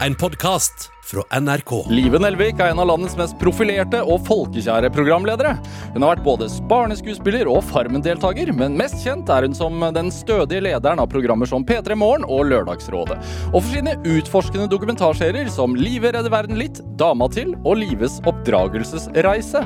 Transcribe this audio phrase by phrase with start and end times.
[0.00, 1.86] En podkast fra NRK.
[1.90, 5.52] Live Nelvik er en av landets mest profilerte og folkekjære programledere.
[5.94, 10.64] Hun har vært både barneskuespiller og Farmen-deltaker, men mest kjent er hun som den stødige
[10.66, 13.20] lederen av programmer som P3 Morgen og Lørdagsrådet.
[13.52, 19.62] Og for sine utforskende dokumentarserier som Live redder verden litt, Dama til og Lives oppdragelsesreise.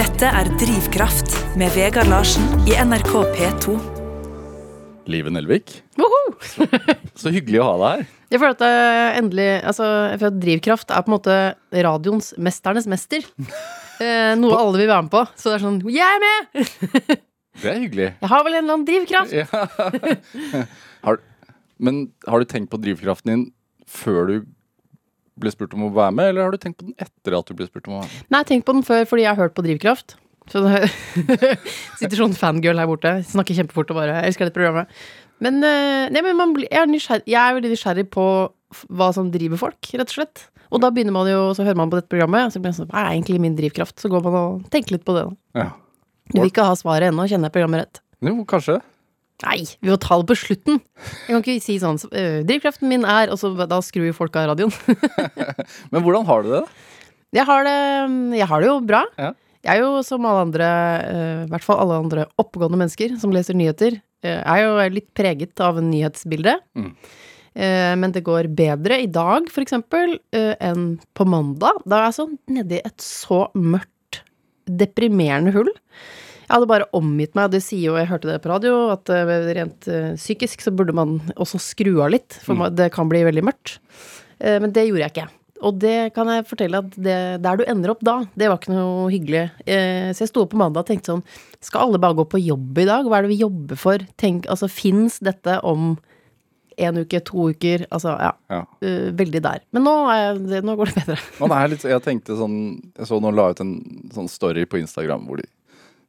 [0.00, 3.95] Dette er Drivkraft med Vegard Larsen i NRK P2.
[5.10, 5.80] Live Nelvik,
[6.46, 6.66] Så,
[7.16, 8.08] så hyggelig å ha deg her.
[8.34, 8.70] Jeg føler at det
[9.20, 11.36] endelig Altså, jeg føler at drivkraft er på en måte
[11.86, 13.24] radioens mesternes mester.
[14.02, 15.22] Eh, noe alle vil være med på.
[15.38, 17.22] Så det er sånn Jeg er med!
[17.62, 18.10] Det er hyggelig.
[18.20, 19.32] Jeg har vel en eller annen drivkraft.
[19.32, 20.66] Ja.
[21.06, 21.22] Har,
[21.80, 23.44] men har du tenkt på drivkraften din
[23.88, 24.34] før du
[25.40, 27.56] ble spurt om å være med, eller har du tenkt på den etter at du
[27.56, 28.26] ble spurt om å være med?
[28.28, 30.16] Nei, jeg har tenkt på den før fordi jeg har hørt på Drivkraft.
[30.52, 30.88] Så det
[31.98, 33.14] sitter sånn fangirl her borte.
[33.28, 34.90] Snakker kjempefort og bare elsker dette programmet.
[35.42, 38.26] Men, eh, nei, men man blir, jeg, er nysgjerrig, jeg er veldig nysgjerrig på
[38.98, 40.46] hva som driver folk, rett og slett.
[40.74, 42.78] Og da begynner man jo, så hører man på dette programmet, og så blir man
[42.80, 43.98] sånn Hva er egentlig min drivkraft?
[44.02, 45.28] Så går man og tenker litt på det.
[45.58, 45.70] Ja.
[46.32, 48.02] Du vil ikke ha svaret ennå, kjenner jeg programmet rett.
[48.26, 48.80] Jo, kanskje.
[49.44, 50.78] Nei, vi må ta det på slutten.
[51.26, 54.46] Jeg kan ikke si sånn øh, Drivkraften min er Og så da skrur folk av
[54.54, 54.72] radioen.
[55.92, 56.62] Men hvordan har du det?
[57.36, 57.76] Jeg har det,
[58.38, 59.02] jeg har det jo bra.
[59.20, 59.34] Ja.
[59.66, 60.66] Jeg er jo som alle andre,
[61.10, 65.08] øh, i hvert fall alle andre oppegående mennesker som leser nyheter, øh, er jo litt
[65.18, 66.62] preget av nyhetsbildet.
[66.78, 66.92] Mm.
[67.56, 71.82] Eh, Men det går bedre i dag, for eksempel, enn på mandag.
[71.88, 74.20] Da er jeg sånn nedi et så mørkt,
[74.68, 75.70] deprimerende hull.
[76.46, 79.08] Jeg hadde bare omgitt meg, det sier jo, jeg hørte det på radio, at
[79.56, 82.76] rent psykisk så burde man også skru av litt, for Mm.
[82.76, 83.78] det kan bli veldig mørkt.
[84.38, 85.28] Eh, Men det gjorde jeg ikke.
[85.64, 88.74] Og det kan jeg fortelle at det, der du ender opp da, det var ikke
[88.74, 89.44] noe hyggelig.
[89.64, 91.22] Eh, Så jeg sto opp på mandag og tenkte sånn,
[91.64, 93.08] skal alle bare gå på jobb i dag?
[93.08, 94.04] Hva er det vi jobber for?
[94.20, 95.94] Tenk, altså fins dette om
[96.76, 97.86] en uke, to uker?
[97.88, 98.34] Altså, ja.
[98.52, 98.60] Ja.
[98.84, 99.62] Uh, veldig der.
[99.72, 101.18] Men nå, er jeg, det, nå går det bedre.
[101.56, 102.58] Er litt, jeg tenkte sånn
[102.98, 103.72] Jeg så noen la ut en
[104.12, 105.48] sånn story på Instagram hvor de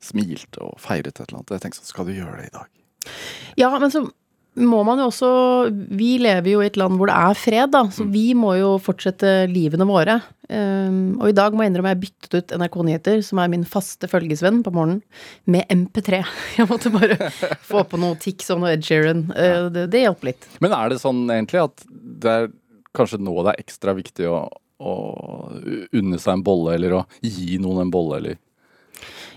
[0.04, 1.56] smilte og feiret et eller annet.
[1.56, 2.68] Jeg tenkte sånn, skal du gjøre det i dag?
[3.58, 4.04] Ja, men så
[4.58, 5.30] må man jo også
[5.98, 8.76] Vi lever jo i et land hvor det er fred, da, så vi må jo
[8.82, 10.20] fortsette livene våre.
[10.48, 13.66] Um, og i dag må jeg innrømme jeg byttet ut NRK Nyheter, som er min
[13.68, 15.02] faste følgesvenn på morgenen,
[15.46, 16.22] med MP3.
[16.58, 17.30] Jeg måtte bare
[17.68, 19.26] få på noe Tix og noe Ed Sheeran.
[19.34, 20.48] Uh, det, det hjalp litt.
[20.64, 22.50] Men er det sånn egentlig at det er
[22.98, 24.40] kanskje nå det er ekstra viktig å,
[24.80, 24.94] å
[25.92, 28.40] unne seg en bolle, eller å gi noen en bolle, eller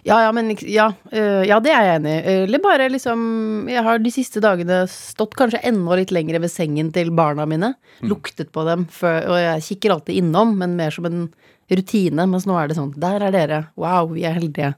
[0.06, 2.34] Ja, ja, men ja, uh, ja, det er jeg enig i.
[2.47, 6.93] Eller bare liksom Jeg har de siste dagene stått kanskje enda litt lenger ved sengen
[6.94, 7.75] til barna mine.
[8.06, 11.27] Luktet på dem, før, og jeg kikker alltid innom, men mer som en
[11.71, 12.27] rutine.
[12.31, 13.60] Mens nå er det sånn Der er dere.
[13.77, 14.72] Wow, vi er heldige.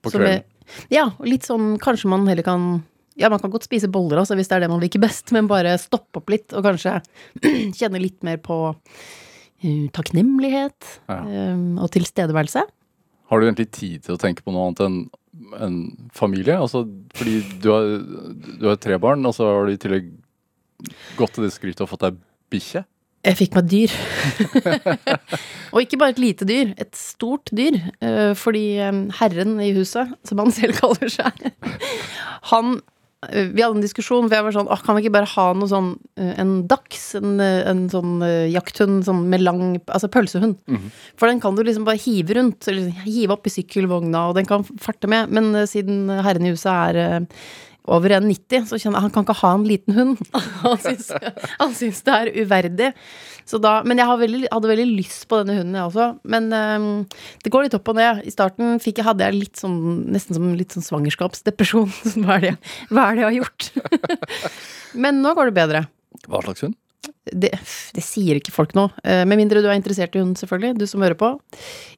[0.00, 0.46] På kvelden?
[0.88, 2.70] ja, litt sånn Kanskje man heller kan
[3.20, 5.48] ja, man kan godt spise boller altså, hvis det er det man liker best, men
[5.50, 7.00] bare stoppe opp litt og kanskje
[7.78, 11.18] kjenne litt mer på uh, takknemlighet Ja.
[11.52, 12.62] um, og tilstedeværelse.
[13.30, 15.00] Har du egentlig tid til å tenke på noe annet enn
[15.62, 15.76] en
[16.14, 16.56] familie?
[16.58, 16.82] Altså,
[17.16, 17.90] fordi du har,
[18.60, 20.10] du har tre barn, og så har du i tillegg
[21.18, 22.18] gått til det skrytet og fått deg
[22.50, 22.84] bikkje.
[23.20, 23.94] Jeg fikk meg dyr.
[25.74, 27.76] og ikke bare et lite dyr, et stort dyr.
[28.00, 31.50] eh, Fordi eh, herren i huset, som han selv kaller seg,
[32.52, 32.78] han
[33.28, 35.68] Vi hadde en diskusjon, for jeg var sånn Åh, kan vi ikke bare ha noe
[35.68, 40.56] sånn eh, En dachs, en, eh, en sånn eh, jakthund sånn med lang Altså pølsehund.
[41.20, 44.48] For den kan du liksom bare hive rundt, eller hive opp i sykkelvogna, og den
[44.48, 45.28] kan farte med.
[45.36, 47.42] Men uh, siden herren i huset er eh,
[47.90, 50.22] over 1,90, så kjenner jeg han kan ikke ha en liten hund.
[50.64, 51.08] Han syns,
[51.58, 52.90] han syns det er uverdig.
[53.48, 56.06] Så da, men jeg har veldig, hadde veldig lyst på denne hunden, jeg også.
[56.30, 56.88] Men um,
[57.42, 58.20] det går litt opp og ned.
[58.28, 59.78] I starten jeg, hadde jeg litt sånn,
[60.14, 61.88] nesten som litt sånn svangerskapsdepresjon.
[62.22, 62.52] Hva er det,
[62.92, 63.70] hva er det jeg har gjort?
[65.06, 65.82] men nå går det bedre.
[66.28, 66.76] Hva slags hund?
[67.24, 67.50] Det,
[67.96, 68.86] det sier ikke folk nå.
[69.08, 70.76] eh, Med mindre du er interessert i hund, selvfølgelig.
[70.78, 71.32] Du som hører på.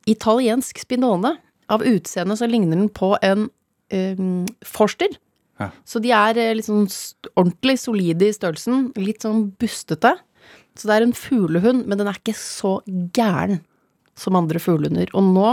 [0.08, 1.34] Italiensk spinone.
[1.72, 3.46] Av utseende så ligner den på en
[3.92, 5.12] um, forster.
[5.60, 5.68] Ja.
[5.84, 6.86] Så de er eh, litt sånn
[7.36, 8.88] ordentlig solide i størrelsen.
[9.00, 10.16] Litt sånn bustete.
[10.78, 13.60] Så det er en fuglehund, men den er ikke så gæren
[14.18, 15.12] som andre fuglehunder.
[15.16, 15.50] Og nå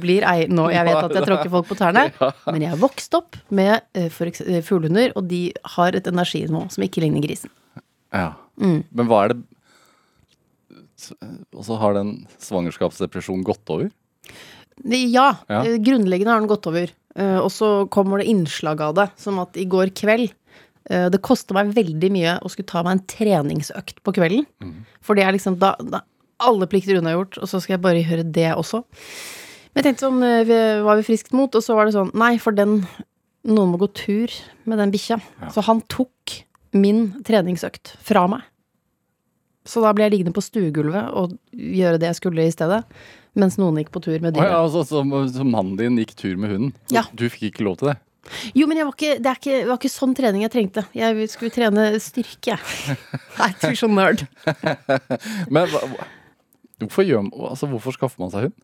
[0.00, 0.46] blir ei...
[0.50, 2.06] Nå, jeg vet at jeg tråkker folk på tærne,
[2.52, 5.42] men jeg har vokst opp med eh, eh, fuglehunder, og de
[5.76, 7.52] har et energinivå som ikke ligner grisen.
[8.14, 8.32] Ja.
[8.60, 8.84] Mm.
[8.94, 9.40] Men hva er det
[11.58, 13.88] Og så har den svangerskapsdepresjonen gått over?
[14.86, 15.62] Ja, Ja.
[15.82, 16.92] grunnleggende har den gått over.
[17.16, 20.32] Eh, Og så kommer det innslag av det, som at i går kveld
[20.90, 24.46] eh, Det kosta meg veldig mye å skulle ta meg en treningsøkt på kvelden.
[25.00, 26.02] For det er liksom da, da
[26.44, 28.82] alle plikter unnagjort, og så skal jeg bare gjøre det også.
[29.74, 30.20] Men jeg tenkte sånn,
[30.84, 32.82] var vi friskt mot, og så var det sånn Nei, for den
[33.44, 34.32] Noen må gå tur
[34.64, 35.18] med den bikkja.
[35.52, 36.40] Så han tok
[36.72, 38.42] min treningsøkt fra meg.
[39.64, 42.82] Så da ble jeg liggende på stuegulvet og gjøre det jeg skulle i stedet,
[43.38, 45.00] mens noen gikk på tur med Å ja, altså, så,
[45.32, 46.74] så mannen din gikk tur med hunden.
[46.92, 47.06] Ja.
[47.16, 47.98] Du fikk ikke lov til det?
[48.56, 50.84] Jo, men jeg var ikke, det, er ikke, var ikke sånn trening jeg trengte.
[50.96, 52.96] Jeg skulle trene styrke, jeg.
[53.40, 54.24] Jeg er sånn nerd.
[55.54, 55.68] Men
[56.80, 58.56] hvorfor, gjør, altså, hvorfor skaffer man seg hund?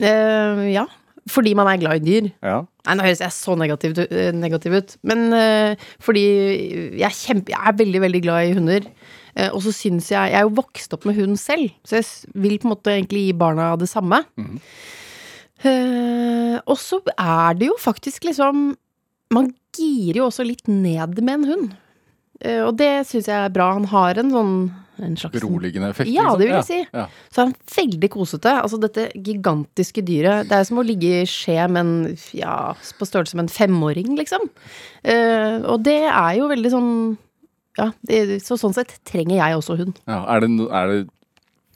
[0.00, 0.86] Uh, ja,
[1.28, 2.30] fordi man er glad i dyr.
[2.40, 2.62] Ja.
[2.86, 4.94] Nei, nå høres jeg så negativ, eh, negativ ut.
[5.06, 6.24] Men uh, fordi
[6.96, 8.88] jeg er, kjempe, jeg er veldig, veldig glad i hunder.
[9.34, 12.34] Eh, og så syns jeg Jeg er jo vokst opp med hund selv, så jeg
[12.34, 14.24] vil på en måte egentlig gi barna det samme.
[15.60, 18.70] Eh, og så er det jo faktisk liksom
[19.30, 21.72] Man girer jo også litt ned med en hund.
[22.40, 23.74] Uh, og det syns jeg er bra.
[23.76, 24.54] Han har en sånn
[25.00, 26.10] en slags Beroligende effekt?
[26.12, 26.38] Ja, liksom.
[26.40, 26.80] det vil jeg si.
[26.92, 27.06] Ja.
[27.32, 28.52] Så er han veldig kosete.
[28.52, 30.50] Altså dette gigantiske dyret.
[30.50, 34.12] Det er som å ligge i skje med en ja, på størrelse med en femåring,
[34.18, 34.44] liksom.
[35.06, 36.92] Uh, og det er jo veldig sånn
[37.78, 39.98] Ja, det, så sånn sett trenger jeg også hund.
[40.10, 40.24] Ja.
[40.34, 41.00] Er, det, no- er det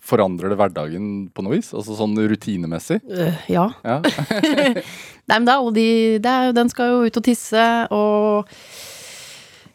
[0.04, 1.70] Forandrer det hverdagen på noe vis?
[1.72, 2.98] Altså sånn rutinemessig?
[3.08, 3.70] Eh, ja.
[3.88, 4.00] Ja.
[5.30, 7.62] Nei, men da, og de det er, jo- Den skal jo ut og tisse,
[7.94, 8.50] og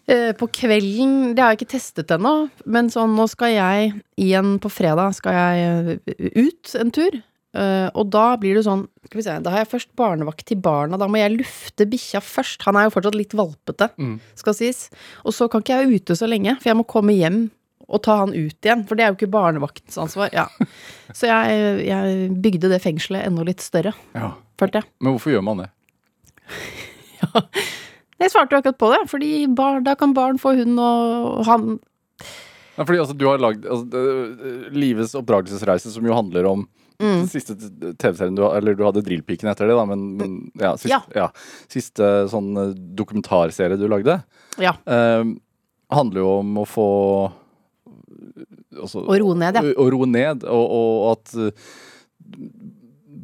[0.06, 2.36] eh, på kvelden Det har jeg ikke testet ennå,
[2.70, 3.90] men sånn nå skal jeg
[4.22, 7.20] igjen på fredag skal jeg eh, ut en tur.
[7.58, 10.60] Eh, og da blir det sånn Skal vi se, da har jeg først barnevakt til
[10.62, 10.98] barna.
[11.02, 12.62] Da må jeg lufte bikkja først.
[12.68, 14.20] Han er jo fortsatt litt valpete, Mm.
[14.38, 14.90] skal sies.
[15.26, 17.40] Og så kan ikke jeg være ute så lenge, for jeg må komme hjem
[17.90, 18.84] og ta han ut igjen.
[18.86, 20.30] For det er jo ikke barnevaktens ansvar.
[20.32, 20.46] Ja.
[21.18, 24.36] Så jeg, jeg bygde det fengselet enda litt større, ja.
[24.62, 24.92] følte jeg.
[25.02, 25.70] Men hvorfor gjør man det?
[28.20, 31.78] Jeg svarte jo akkurat på det, fordi bar, da kan barn få hund, og han
[32.78, 34.02] Ja, fordi altså, du har lagd altså,
[34.76, 36.66] Livets oppdragelsesreise, som jo handler om
[37.00, 37.22] Mm.
[37.32, 37.56] siste
[37.96, 41.02] TV-serien du, eller du hadde Drillpiken etter det, da, men, men ja, siste, Ja.
[41.16, 41.28] ja.
[41.72, 44.18] siste sånn eh, dokumentarserie du lagde,
[44.60, 44.74] Ja.
[44.86, 45.24] eh,
[45.96, 46.88] handler jo om å få
[48.76, 49.64] altså, Å roe ned, ja.
[49.64, 51.70] Å, å roe ned, og, og at eh,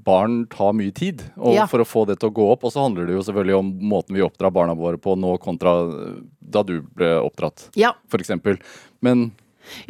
[0.06, 1.66] barn tar mye tid Ja.
[1.70, 2.64] for å få det til å gå opp.
[2.68, 5.76] Og så handler det jo selvfølgelig om måten vi oppdrar barna våre på nå kontra
[5.90, 7.94] eh, da du ble oppdratt, ja.
[8.14, 8.60] eksempel.
[9.02, 9.32] Men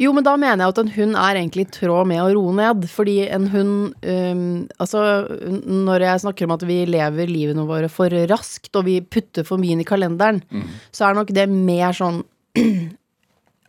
[0.02, 2.54] Jo, men da mener jeg at en hund er egentlig i tråd med å roe
[2.56, 2.86] ned.
[2.90, 4.44] Fordi en hund um,
[4.82, 5.00] Altså,
[5.66, 9.60] når jeg snakker om at vi lever livene våre for raskt, og vi putter for
[9.60, 10.42] mye inn i kalenderen,
[10.94, 12.22] så er nok det mer sånn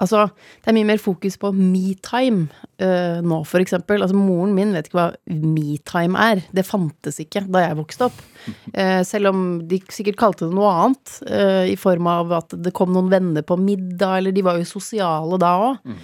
[0.04, 0.28] Altså,
[0.62, 2.48] det er mye mer fokus på me-time
[2.84, 4.04] øh, nå, for eksempel.
[4.04, 6.44] Altså, moren min vet ikke hva me-time er.
[6.54, 8.22] Det fantes ikke da jeg vokste opp.
[8.76, 12.76] Uh, selv om de sikkert kalte det noe annet, uh, i form av at det
[12.78, 15.98] kom noen venner på middag, eller de var jo sosiale da òg.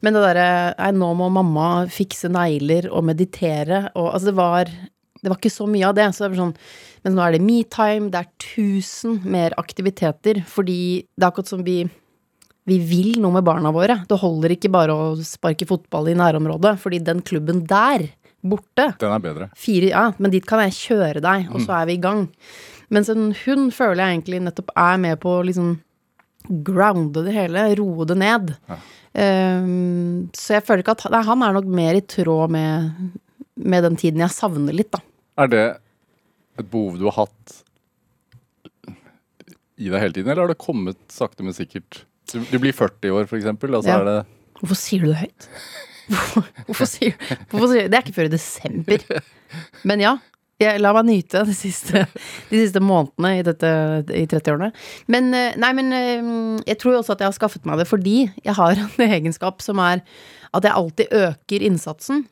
[0.00, 0.48] Men det derre
[0.78, 4.72] Nei, nå må mamma fikse negler og meditere, og altså, det var
[5.20, 6.06] det var ikke så mye av det.
[6.16, 6.54] Så det sånn,
[7.04, 10.80] men nå er det me-time, det er tusen mer aktiviteter, fordi
[11.12, 11.82] det er akkurat som vi
[12.70, 13.98] vi vil noe med barna våre.
[14.08, 18.06] Det holder ikke bare å sparke fotball i nærområdet, fordi den klubben der,
[18.40, 19.50] borte den er bedre.
[19.58, 22.28] fire, Ja, men dit kan jeg kjøre deg, og så er vi i gang.
[22.90, 25.74] Mens en hund føler jeg egentlig nettopp er med på å liksom
[26.64, 28.54] grounde det hele, roe det ned.
[29.12, 33.18] Ehm, så jeg føler ikke at nei, Han er nok mer i tråd med,
[33.54, 35.02] med den tiden jeg savner litt, da.
[35.38, 35.64] Er det
[36.58, 37.60] et behov du har hatt
[39.80, 42.04] i deg hele tiden, eller har det kommet sakte, men sikkert?
[42.32, 44.00] Du, du blir 40 i år, for eksempel, og så Ja.
[44.00, 44.18] er det
[44.60, 45.46] Hvorfor sier du det høyt?
[46.10, 47.14] Hvorfor, hvorfor, sier,
[47.48, 49.04] hvorfor sier Det er ikke før i desember.
[49.88, 50.16] Men ja.
[50.60, 52.02] Jeg, la meg nyte de siste,
[52.50, 53.68] de siste månedene i, dette,
[54.12, 54.66] i 30-årene.
[55.08, 56.26] Men eh, nei, men eh,
[56.68, 59.80] jeg tror også at jeg har skaffet meg det fordi jeg har en egenskap som
[59.80, 60.02] er
[60.52, 62.26] at jeg alltid øker innsatsen.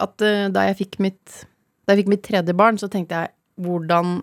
[0.00, 1.44] At eh, da jeg fikk mitt
[1.86, 3.30] Da jeg fikk mitt tredje barn, så tenkte jeg
[3.62, 4.18] hvordan,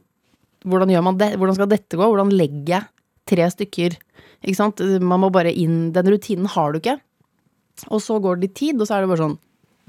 [0.68, 1.32] hvordan gjør man det?
[1.40, 2.04] Hvordan skal dette gå?
[2.12, 2.84] Hvordan legger jeg
[3.32, 3.96] tre stykker?
[4.46, 4.82] Ikke sant?
[5.02, 7.00] Man må bare inn Den rutinen har du ikke.
[7.90, 9.40] Og så går det litt tid, og så er det bare sånn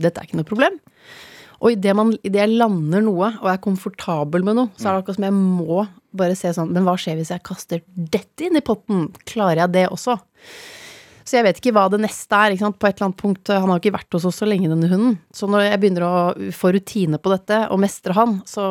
[0.03, 0.81] Dette er ikke noe problem.
[1.65, 1.95] Og idet
[2.37, 5.87] jeg lander noe, og er komfortabel med noe, så er det akkurat som jeg må
[6.17, 9.07] bare se sånn Men hva skjer hvis jeg kaster dette inn i potten?
[9.29, 10.19] Klarer jeg det også?
[11.27, 12.55] Så jeg vet ikke hva det neste er.
[12.55, 14.91] På et eller annet punkt, Han har jo ikke vært hos oss så lenge, denne
[14.91, 15.17] hunden.
[15.35, 18.69] Så når jeg begynner å få rutine på dette, og mestre han, så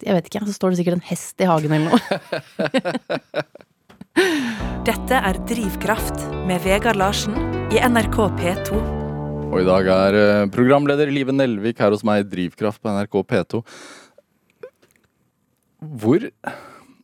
[0.00, 3.44] jeg vet ikke, så står det sikkert en hest i hagen eller noe.
[4.16, 7.36] Dette er Drivkraft med Vegard Larsen
[7.70, 8.80] i NRK P2.
[9.50, 13.20] Og i dag er eh, programleder Live Nelvik her hos meg i Drivkraft på NRK
[13.30, 13.62] P2.
[16.00, 16.26] Hvor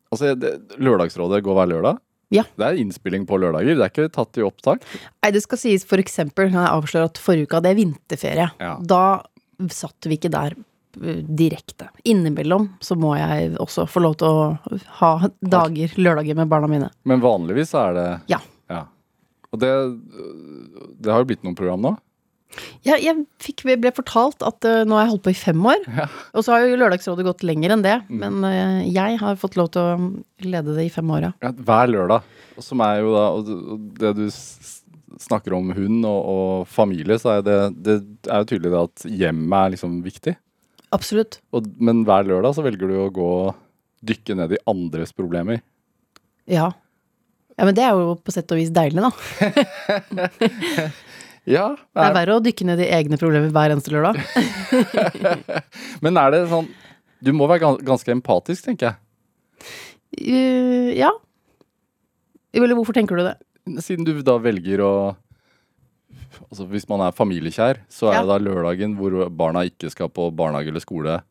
[0.07, 1.97] Altså, det, Lørdagsrådet går hver lørdag.
[2.33, 2.45] Ja.
[2.59, 4.87] Det er innspilling på lørdager, det er ikke tatt i opptak.
[5.23, 8.47] Nei, det skal sies for eksempel, kan jeg avsløre at forrige uke hadde jeg vinterferie.
[8.63, 8.77] Ja.
[8.83, 9.03] Da
[9.75, 10.57] satt vi ikke der
[10.97, 11.91] direkte.
[12.09, 16.91] Innimellom så må jeg også få lov til å ha dager, lørdager med barna mine.
[17.05, 18.41] Men vanligvis er det Ja.
[18.73, 18.87] Ja.
[19.53, 19.73] Og det,
[21.01, 21.97] det har jo blitt noen program nå.
[22.87, 25.83] Ja, jeg fikk, ble fortalt at uh, nå har jeg holdt på i fem år.
[25.99, 26.07] Ja.
[26.33, 27.97] Og så har jo Lørdagsrådet gått lenger enn det.
[28.09, 31.33] Men uh, jeg har fått lov til å lede det i fem år, ja.
[31.45, 32.33] Ja, hver lørdag.
[32.63, 34.29] Som er jo da Og og det du
[35.21, 37.97] snakker om hund og, og familie, så er det, det
[38.29, 40.35] er jo tydelig det at hjemmet er liksom viktig.
[40.97, 41.41] Absolutt.
[41.55, 43.55] Og, men hver lørdag så velger du å gå og
[44.07, 45.61] dykke ned i andres problemer.
[46.51, 46.71] Ja.
[47.57, 49.11] Ja, men det er jo på sett og vis deilig, da.
[51.47, 54.19] Ja, Det er verre å dykke ned i egne problemer hver eneste lørdag.
[56.05, 56.67] Men er det sånn
[57.23, 58.97] Du må være ganske empatisk, tenker jeg.
[60.27, 61.13] Uh, ja.
[62.51, 63.37] Eller hvorfor tenker du det?
[63.85, 64.93] Siden du da velger å
[66.51, 68.21] Altså Hvis man er familiekjær, så er Ja.
[68.23, 71.23] det da lørdagen hvor barna ikke skal på barnehage eller skole.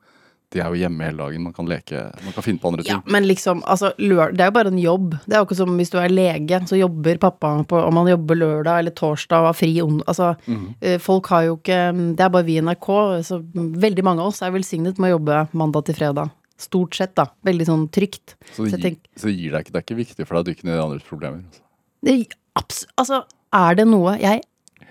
[0.54, 1.44] De er jo hjemme hele dagen.
[1.44, 3.12] Man kan leke, man kan finne på andre Ja, ting.
[3.12, 5.12] men liksom, altså, lør, det er jo bare en jobb.
[5.26, 8.08] Det er jo ikke som hvis du er lege, så jobber pappa på Om han
[8.08, 10.02] jobber lørdag eller torsdag og har fri ond...
[10.08, 11.00] Altså, mm -hmm.
[11.00, 12.88] folk har jo ikke Det er bare vi i NRK,
[13.26, 16.32] så veldig mange av oss er velsignet med å jobbe mandag til fredag.
[16.58, 17.26] Stort sett, da.
[17.44, 18.36] Veldig sånn trygt.
[18.54, 20.36] Så, Så det jeg tenk, så det gir deg ikke, det er ikke viktig for
[20.36, 21.44] deg å dykke ned i andres problemer.
[21.44, 21.62] Altså.
[22.04, 24.42] Det, abs altså, er det noe jeg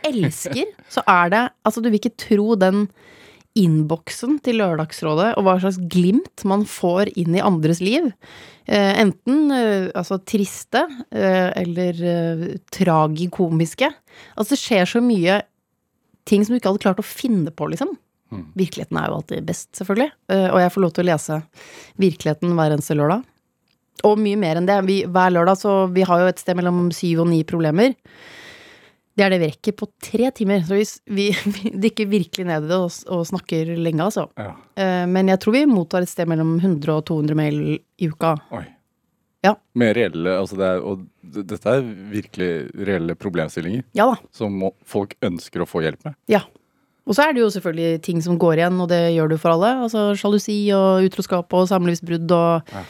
[0.08, 2.88] elsker, så er det Altså, du vil ikke tro den
[3.54, 8.08] innboksen til Lørdagsrådet, og hva slags glimt man får inn i andres liv.
[8.66, 10.82] Eh, enten eh, altså triste
[11.14, 13.90] eh, eller eh, tragikomiske.
[14.34, 15.38] Altså, det skjer så mye
[16.26, 17.94] ting som du ikke hadde klart å finne på, liksom.
[18.34, 18.48] Mm.
[18.58, 20.10] Virkeligheten er jo alltid best, selvfølgelig.
[20.34, 21.40] Eh, og jeg får lov til å lese
[22.02, 23.26] virkeligheten hver eneste lørdag.
[24.04, 24.80] Og mye mer enn det.
[24.88, 27.94] Vi, hver lørdag, så vi har jo et sted mellom syv og ni problemer.
[29.16, 30.64] Det er det vi rekker på tre timer.
[30.66, 34.24] Så hvis vi, vi dykker virkelig ned i det og, og snakker lenge, altså.
[34.38, 34.54] Ja.
[34.76, 38.34] Eh, Men jeg tror vi mottar et sted mellom 100 og 200 mail i uka.
[38.58, 38.64] Oi.
[39.44, 39.52] Ja.
[39.76, 41.02] Med reelle altså det er, Og
[41.44, 42.46] dette er virkelig
[42.88, 44.14] reelle problemstillinger Ja da.
[44.32, 44.54] som
[44.88, 46.14] folk ønsker å få hjelp med.
[46.32, 46.40] Ja.
[47.04, 49.52] Og så er det jo selvfølgelig ting som går igjen, og det gjør du for
[49.52, 49.74] alle.
[49.84, 52.82] Altså sjalusi og utroskap og samlivsbrudd og Ja.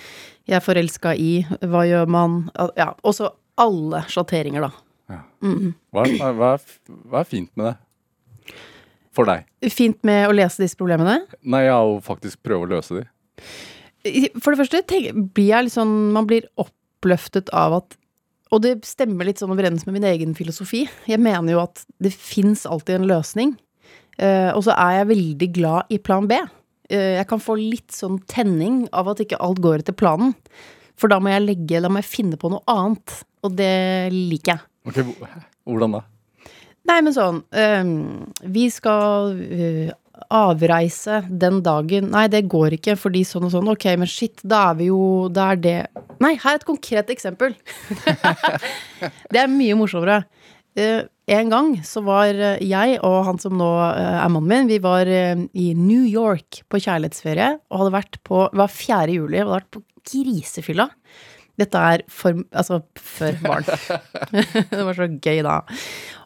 [0.46, 1.32] jeg er forelska i,
[1.66, 2.38] hva gjør man?
[2.78, 2.92] Ja.
[3.02, 4.70] Og så alle sjatteringer, da.
[5.10, 8.54] Hva er, hva, er, hva er fint med det?
[9.14, 9.44] For deg?
[9.70, 11.20] Fint med å lese disse problemene.
[11.46, 13.04] Nei, ja, og faktisk prøve å løse de.
[14.42, 17.94] For det første tenk, blir jeg litt sånn Man blir oppløftet av at
[18.52, 20.82] Og det stemmer litt sånn overens med min egen filosofi.
[21.08, 23.54] Jeg mener jo at det fins alltid en løsning.
[24.20, 26.36] Uh, og så er jeg veldig glad i plan B.
[26.92, 30.36] Uh, jeg kan få litt sånn tenning av at ikke alt går etter planen.
[31.00, 33.16] For da må jeg legge Da må jeg finne på noe annet.
[33.42, 33.74] Og det
[34.14, 34.66] liker jeg.
[34.84, 35.00] Ok,
[35.64, 36.02] Hvordan da?
[36.84, 37.92] Nei, men sånn um,
[38.52, 39.92] Vi skal uh,
[40.28, 43.70] avreise den dagen Nei, det går ikke fordi sånn og sånn.
[43.72, 45.00] Ok, men shit, da er vi jo
[45.32, 45.78] Da er det
[46.20, 47.56] Nei, her er et konkret eksempel.
[49.34, 50.22] det er mye morsommere.
[50.78, 51.02] Uh,
[51.34, 55.08] en gang så var eh, jeg og han som nå er mannen min, vi var
[55.08, 59.14] i New York på kjærlighetsferie og hadde vært på Det var 4.
[59.16, 60.90] juli, og hadde vært på grisefylla.
[61.60, 63.68] Dette er for Altså, før barn.
[64.72, 65.60] det var så gøy da.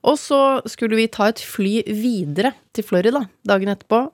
[0.08, 4.06] Og så skulle vi ta et fly videre til Florida dagen etterpå.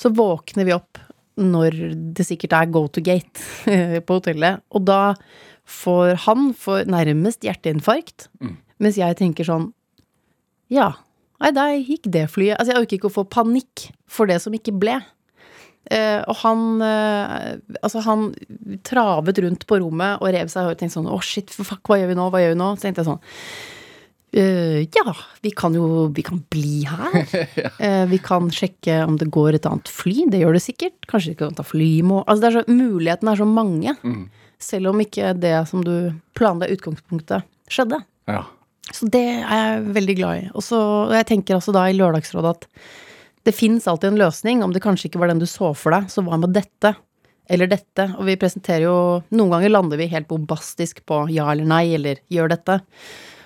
[0.00, 1.00] Så våkner vi opp
[1.40, 1.76] når
[2.14, 3.42] det sikkert er go to gate
[4.06, 4.62] på hotellet.
[4.74, 5.16] Og da
[5.64, 8.28] får han får nærmest hjerteinfarkt,
[8.82, 9.70] mens jeg tenker sånn
[10.72, 10.90] Ja,
[11.40, 12.58] nei, der gikk det flyet.
[12.58, 14.98] Altså, jeg orker ikke å få panikk for det som ikke ble.
[15.92, 18.30] Eh, og han eh, Altså, han
[18.88, 21.68] travet rundt på rommet og rev seg i håret og tenkte sånn Å, shit, for
[21.68, 22.28] fuck, hva gjør vi nå?
[22.32, 22.68] Hva gjør vi nå?
[22.72, 23.24] Så tenkte jeg sånn
[24.34, 25.12] «Eh, ja,
[25.44, 27.20] vi kan jo Vi kan bli her.
[28.10, 30.24] Vi kan sjekke om det går et annet fly.
[30.32, 30.96] Det gjør det sikkert.
[31.06, 33.94] Kanskje vi kan ta flymo Altså, er så, mulighetene er så mange.
[34.58, 38.00] Selv om ikke det som du planla i utgangspunktet, skjedde.
[38.26, 38.42] Ja.
[38.90, 40.44] Så det er jeg veldig glad i.
[40.50, 42.66] Og så og jeg tenker altså da i Lørdagsrådet at
[43.44, 44.62] det fins alltid en løsning.
[44.64, 46.94] Om det kanskje ikke var den du så for deg, så hva med dette?
[47.52, 48.08] Eller dette.
[48.16, 48.96] Og vi presenterer jo
[49.36, 52.78] Noen ganger lander vi helt bombastisk på ja eller nei, eller gjør dette.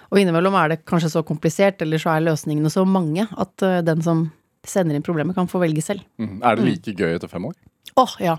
[0.08, 3.80] Og innimellom er det kanskje så komplisert, eller så er løsningene så mange, at eh,
[3.84, 4.28] den som
[4.68, 6.04] sender inn problemet, kan få velge selv.
[6.20, 6.38] Mm.
[6.44, 7.56] Er det like gøy etter fem år?
[7.98, 8.38] Åh, ja.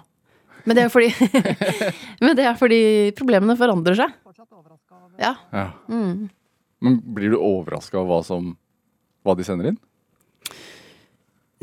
[0.65, 1.11] Men det er fordi
[2.23, 2.81] Men det er fordi
[3.17, 4.15] problemene forandrer seg.
[5.19, 5.35] Ja.
[5.51, 5.67] Ja.
[5.91, 6.29] Mm.
[6.79, 8.53] Men blir du overraska av hva, som,
[9.27, 9.79] hva de sender inn?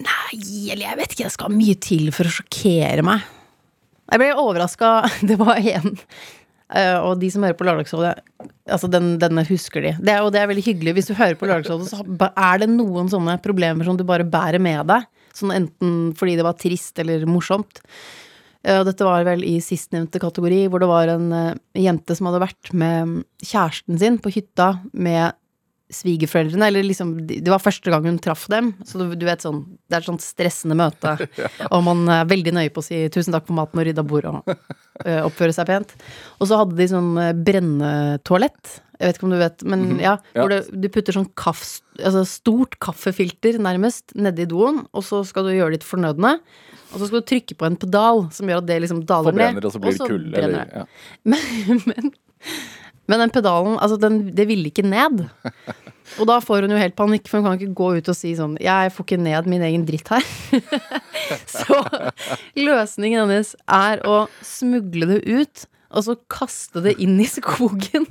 [0.02, 0.40] Nei,
[0.72, 3.24] eller jeg vet ikke, det skal mye til for å sjokkere meg.
[4.06, 4.90] Jeg ble overraska.
[5.28, 5.96] Det var én.
[6.66, 8.12] Uh, Og de som hører på Lørdagsrådet,
[8.74, 9.94] altså den, denne husker de.
[10.02, 10.96] Det og det er veldig hyggelig.
[10.98, 14.62] Hvis du hører på Lørdagsrådet, så er det noen sånne problemer som du bare bærer
[14.62, 15.06] med deg.
[15.36, 17.80] Sånn enten fordi det var trist eller morsomt.
[18.66, 22.44] Uh, dette var vel i sistnevnte kategori, hvor det var en uh, jente som hadde
[22.44, 25.38] vært med kjæresten sin på hytta med
[25.92, 29.60] svigerforeldrene, eller liksom Det var første gang hun traff dem, så du, du vet sånn
[29.86, 31.12] Det er et sånt stressende møte,
[31.72, 34.26] og man er veldig nøye på å si 'tusen takk for maten' og rydda bord
[34.32, 35.94] og øh, oppføre seg pent.
[36.40, 38.80] Og så hadde de sånn øh, brennetoalett.
[38.96, 40.40] Jeg vet ikke om du vet, men ja, Ja.
[40.40, 45.44] hvor det, du putter sånn kaff, altså stort kaffefilter nærmest nedi doen, og så skal
[45.44, 46.38] du gjøre ditt fornødne.
[46.94, 49.60] Og så skal du trykke på en pedal som gjør at det liksom daler ned.
[49.60, 50.64] Forbrenner, og så blir det kulde.
[50.80, 50.86] ja.
[51.30, 52.12] Men, men,
[53.06, 55.26] men den pedalen, altså den, det ville ikke ned.
[56.20, 58.30] Og da får hun jo helt panikk, for hun kan ikke gå ut og si
[58.38, 60.26] sånn Jeg får ikke ned min egen dritt her.
[61.58, 61.80] så
[62.58, 68.06] løsningen hennes er å smugle det ut, og så kaste det inn i skogen.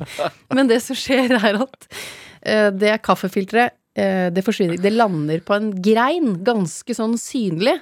[0.54, 5.56] Men det som skjer, er at uh, det kaffefilteret uh, det forsvinner Det lander på
[5.56, 7.78] en grein, ganske sånn synlig.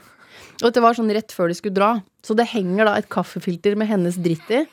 [0.62, 1.96] Og dette var sånn rett før de skulle dra.
[2.24, 4.64] Så det henger da et kaffefilter med hennes dritt i.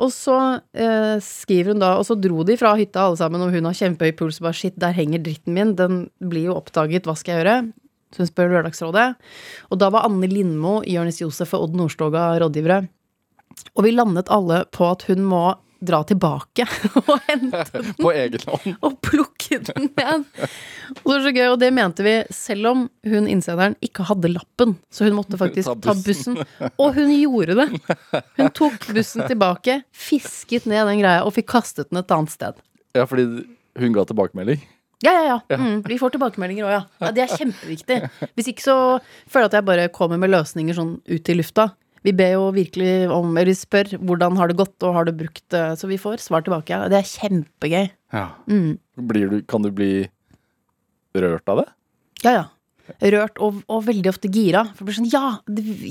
[0.00, 0.36] Og så
[0.72, 3.76] eh, skriver hun da Og så dro de fra hytta alle sammen, og hun har
[3.76, 4.40] kjempehøy puls.
[4.40, 5.74] og Bare shit, der henger dritten min.
[5.76, 7.08] Den blir jo oppdaget.
[7.08, 7.56] Hva skal jeg gjøre?
[8.12, 9.08] Så hun spør Lørdagsrådet.
[9.72, 12.82] Og da var Anne Lindmo, Jonis Josef og Odd Nordstoga rådgivere.
[13.76, 15.44] Og vi landet alle på at hun må
[15.82, 16.64] dra tilbake
[17.02, 18.76] og hente den På egen hånd.
[18.86, 20.24] og plukke den ned.
[21.02, 24.30] Og det var så gøy, og det mente vi selv om hun innsenderen ikke hadde
[24.32, 24.76] lappen.
[24.94, 26.38] Så hun måtte faktisk Ta ta bussen.
[26.76, 27.68] Og hun gjorde det.
[28.38, 32.62] Hun tok bussen tilbake, fisket ned den greia og fikk kastet den et annet sted.
[32.96, 33.26] Ja, fordi
[33.80, 34.62] hun ga tilbakemelding.
[35.02, 35.56] Ja, ja, ja.
[35.58, 36.82] Mm, vi får tilbakemeldinger òg, ja.
[37.02, 37.08] ja.
[37.16, 37.96] Det er kjempeviktig.
[38.38, 38.74] Hvis ikke så
[39.26, 41.72] føler jeg at jeg bare kommer med løsninger sånn ut i lufta.
[42.02, 45.44] Vi ber jo virkelig om, eller spør hvordan har det gått, og har du brukt
[45.54, 46.74] det, så vi får svar tilbake.
[46.74, 46.88] Ja.
[46.90, 47.92] Det er kjempegøy.
[48.14, 48.26] Ja.
[48.50, 48.74] Mm.
[49.10, 49.92] Blir du, kan du bli
[51.14, 51.68] rørt av det?
[52.24, 52.44] Ja, ja.
[53.14, 54.64] Rørt og, og veldig ofte gira.
[54.74, 55.38] For det blir sånn, ja,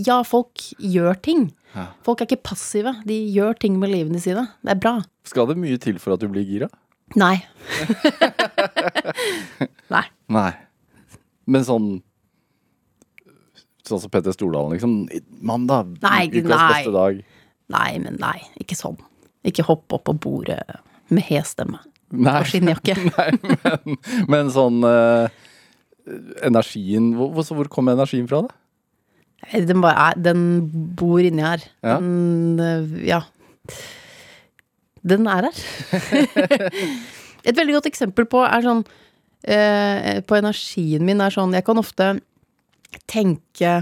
[0.05, 1.47] ja, folk gjør ting.
[1.71, 1.87] Ja.
[2.05, 2.93] Folk er ikke passive.
[3.07, 4.45] De gjør ting med livene sine.
[4.61, 4.97] Det er bra.
[5.27, 6.67] Skal det mye til for at du blir gira?
[7.19, 7.37] Nei.
[9.95, 10.05] Nei.
[10.31, 10.51] Nei.
[11.51, 11.89] Men sånn
[13.91, 14.97] Sånn som Petter Stordalen, liksom.
[15.45, 15.95] Mandag.
[16.03, 16.67] Nei, ukas nei.
[16.71, 17.21] beste dag.
[17.75, 18.37] Nei, men nei.
[18.63, 18.97] Ikke sånn.
[19.47, 20.61] Ikke hopp opp på bordet
[21.11, 22.95] med hes stemme og skinnjakke.
[23.15, 23.99] Nei, men,
[24.31, 25.29] men sånn uh,
[26.43, 28.57] Energien hvor, hvor- kom energien fra, da?
[29.65, 30.41] Den, bare er, den
[30.97, 31.63] bor inni her.
[31.81, 31.95] Ja.
[31.97, 33.21] Den, øh, ja.
[35.01, 35.61] Den er her.
[37.47, 38.83] Et veldig godt eksempel på er sånn
[39.49, 42.11] eh, På energien min er sånn Jeg kan ofte
[43.09, 43.73] tenke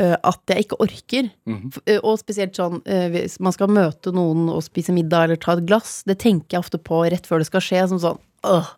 [0.00, 1.30] uh, at jeg ikke orker.
[1.48, 5.40] Mm eh, Og spesielt sånn uh, hvis man skal møte noen og spise middag eller
[5.40, 6.02] ta et glass.
[6.08, 7.84] Det tenker jeg ofte på rett før det skal skje.
[7.92, 8.72] Som sånn øh.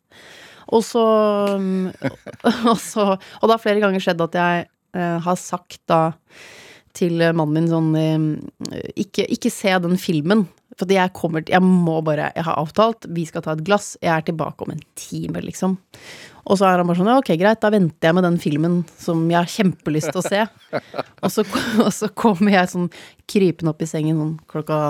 [0.74, 1.04] Og så,
[1.58, 1.90] um,
[2.70, 6.02] og så Og det har flere ganger skjedd at jeg uh, har sagt da
[6.94, 10.46] til mannen min sånn eh, ikke, ikke se den filmen.
[10.74, 13.94] For jeg kommer Jeg må bare Jeg har avtalt, vi skal ta et glass.
[14.02, 15.76] Jeg er tilbake om en time, liksom.
[16.44, 19.22] Og så er han bare sånn, ok, greit, da venter jeg med den filmen som
[19.30, 20.42] jeg har kjempelyst til å se.
[21.24, 21.44] og, så,
[21.80, 22.90] og så kommer jeg sånn
[23.30, 24.80] krypende opp i sengen sånn klokka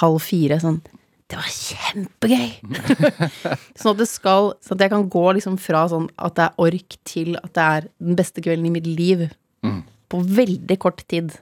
[0.00, 0.80] halv fire, sånn
[1.30, 2.48] Det var kjempegøy!
[3.78, 6.64] sånn at det skal Sånn at jeg kan gå liksom fra sånn at det er
[6.64, 9.28] ork til at det er den beste kvelden i mitt liv.
[10.10, 11.32] På veldig kort tid.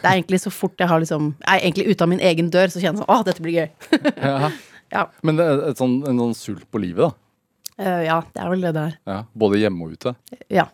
[0.00, 2.50] Det er egentlig så fort jeg har liksom Jeg er egentlig ute av min egen
[2.52, 3.70] dør, så kjenner jeg sånn Å, dette blir gøy.
[4.30, 4.50] Ja.
[4.92, 5.04] ja.
[5.26, 7.10] Men det er et sånn, en sånn sult på livet, da.
[7.80, 8.96] Uh, ja, det er vel det det er.
[9.08, 9.18] Ja.
[9.40, 10.12] Både hjemme og ute.
[10.52, 10.66] Ja.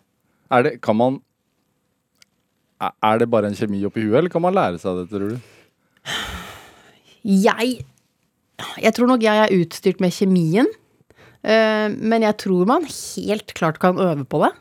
[0.51, 1.21] Er det, kan man
[2.83, 5.39] er- det bare en kjemi oppi huet, eller kan man lære seg det, tror du?
[7.27, 7.79] Jeg
[8.81, 10.67] Jeg tror nok jeg er utstyrt med kjemien.
[11.47, 14.53] Uh, men jeg tror man helt klart kan øve på det.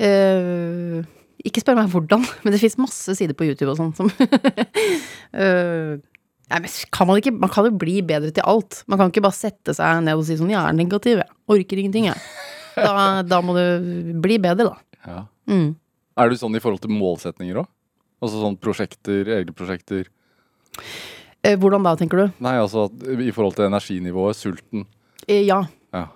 [0.00, 1.02] Eh,
[1.46, 5.96] ikke spør meg hvordan, men det fins masse sider på YouTube og sånn som uh,
[6.50, 8.80] Nei, men kan man ikke Man kan jo bli bedre til alt.
[8.90, 11.78] Man kan ikke bare sette seg ned og si sånn 'Jeg er negativ, jeg orker
[11.78, 12.18] ingenting', jeg.
[12.80, 14.76] Da, da må du bli bedre, da.
[15.04, 15.20] Ja.
[15.50, 15.74] Mm.
[16.18, 17.68] Er du sånn i forhold til målsetninger òg?
[18.22, 20.06] Altså sånn prosjekter, egne prosjekter?
[21.42, 22.38] Eh, hvordan da, tenker du?
[22.44, 24.86] Nei, altså i forhold til energinivået, sulten.
[25.26, 25.62] Eh, ja.
[25.92, 26.06] Ja.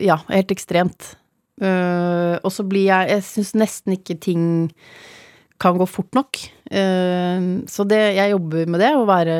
[0.00, 1.14] Ja, helt ekstremt.
[1.58, 4.42] Eh, og så blir jeg Jeg syns nesten ikke ting
[5.58, 6.38] kan gå fort nok.
[6.70, 9.38] Uh, så det, jeg jobber med det, å være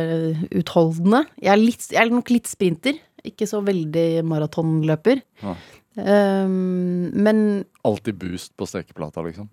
[0.59, 1.21] utholdende.
[1.39, 5.23] Jeg er, litt, jeg er nok litt sprinter, ikke så veldig maratonløper.
[5.45, 5.55] Ja.
[5.95, 7.45] Uh, men
[7.87, 9.47] Alltid boost på stekeplata, liksom.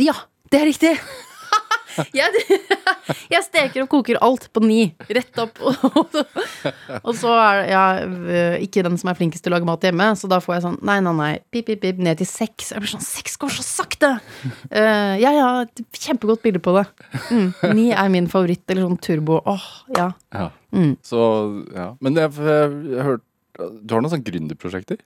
[0.00, 0.18] ja,
[0.52, 0.94] det er riktig!
[2.16, 2.58] Jeg,
[3.34, 4.80] jeg steker og koker alt på ni.
[5.10, 5.60] Rett opp.
[7.06, 10.30] og så er jeg ikke den som er flinkest til å lage mat hjemme, så
[10.30, 12.72] da får jeg sånn nei, nei, nei, pip, pip, pip, ned til seks.
[12.74, 14.12] Jeg blir sånn, Seks går så sakte!
[14.70, 15.48] Uh, ja, ja,
[15.96, 16.86] kjempegodt bilde på det.
[17.32, 19.40] Mm, ni er min favoritt, eller sånn turbo.
[19.50, 20.10] Åh, ja.
[20.36, 20.50] Ja.
[20.76, 20.94] Mm.
[21.04, 21.20] Så,
[21.74, 21.92] ja.
[22.04, 23.26] Men jeg, jeg, jeg har hørt
[23.82, 25.00] Du har noen sånne gründerprosjekter?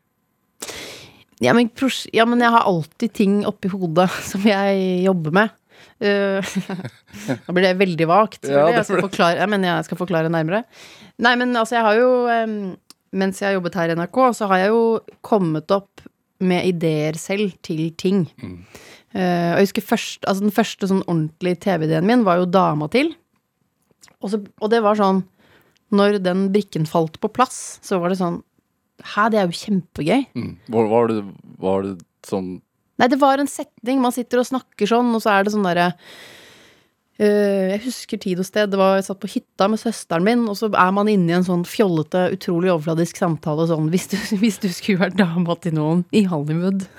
[1.42, 1.70] Ja men,
[2.14, 5.54] ja, men jeg har alltid ting oppi hodet som jeg jobber med.
[6.04, 6.54] Eh,
[7.46, 8.42] Nå blir det veldig vagt.
[8.46, 10.64] Ja, det jeg, skal forklare, jeg mener jeg skal forklare nærmere.
[11.24, 12.10] Nei, men altså, jeg har jo
[13.14, 14.86] Mens jeg har jobbet her i NRK, så har jeg jo
[15.22, 16.02] kommet opp
[16.42, 18.24] med ideer selv til ting.
[19.14, 22.88] Eh, og jeg husker først, altså Den første sånn ordentlige TV-ideen min var jo Dama
[22.90, 23.12] til.
[24.18, 25.22] Og, så, og det var sånn
[25.94, 28.40] Når den brikken falt på plass, så var det sånn
[29.14, 30.20] Hæ, det er jo kjempegøy.
[30.38, 30.52] Mm.
[30.70, 31.16] Hva var det,
[31.60, 32.56] var det sånn
[33.00, 34.00] Nei, det var en setning.
[34.02, 35.88] Man sitter og snakker sånn, og så er det sånn derre
[37.18, 38.70] øh, Jeg husker tid og sted.
[38.70, 41.36] Det var, jeg satt på hytta med søsteren min, og så er man inne i
[41.40, 45.76] en sånn fjollete, utrolig overfladisk samtale sånn Hvis du, hvis du skulle vært dama til
[45.78, 46.86] noen i Hollywood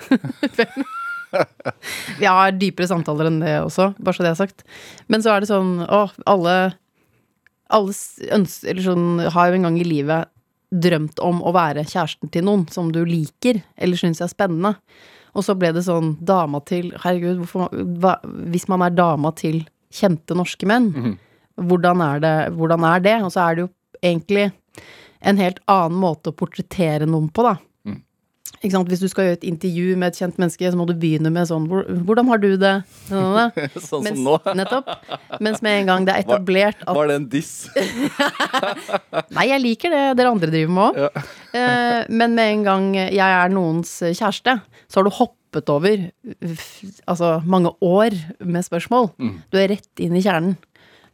[2.20, 4.62] Vi har dypere samtaler enn det også, bare så det er sagt.
[5.12, 6.54] Men så er det sånn Å, alle
[7.74, 7.96] Alle
[8.36, 10.30] ønsker, sånn, har jo en gang i livet
[10.70, 14.76] drømt om å være kjæresten til noen som du liker, eller syns er spennende.
[15.36, 19.62] Og så ble det sånn dama til Herregud, hvorfor, hva, hvis man er dama til
[19.92, 20.88] kjente norske menn,
[21.60, 23.16] hvordan, er det, hvordan er det?
[23.26, 23.70] Og så er det jo
[24.00, 24.46] egentlig
[25.20, 27.56] en helt annen måte å portrettere noen på, da.
[28.66, 31.46] Hvis du skal gjøre et intervju med et kjent menneske, så må du begynne med
[31.48, 32.72] sånn "Hvor- Hvordan har du det?
[33.08, 34.36] Sånn Mens, som nå?
[34.58, 34.88] nettopp.
[35.40, 37.68] Mens med en gang det er etablert at Var det en diss?
[39.36, 41.00] Nei, jeg liker det dere andre driver med òg.
[41.06, 41.24] Ja.
[41.56, 46.10] Eh, men med en gang jeg er noens kjæreste, så har du hoppet over
[47.08, 49.10] altså mange år med spørsmål.
[49.18, 49.36] Mm.
[49.52, 50.56] Du er rett inn i kjernen.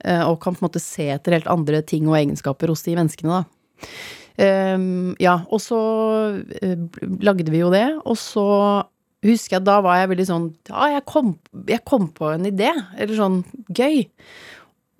[0.05, 2.97] eh, og kan på en måte se etter helt andre ting og egenskaper hos de
[2.99, 3.87] menneskene, da.
[4.40, 5.79] Ehm, ja, og så
[6.62, 6.79] eh,
[7.21, 8.47] lagde vi jo det, og så
[9.23, 11.35] husker jeg da var jeg veldig sånn Ja, jeg kom,
[11.68, 14.07] jeg kom på en idé, eller sånn gøy.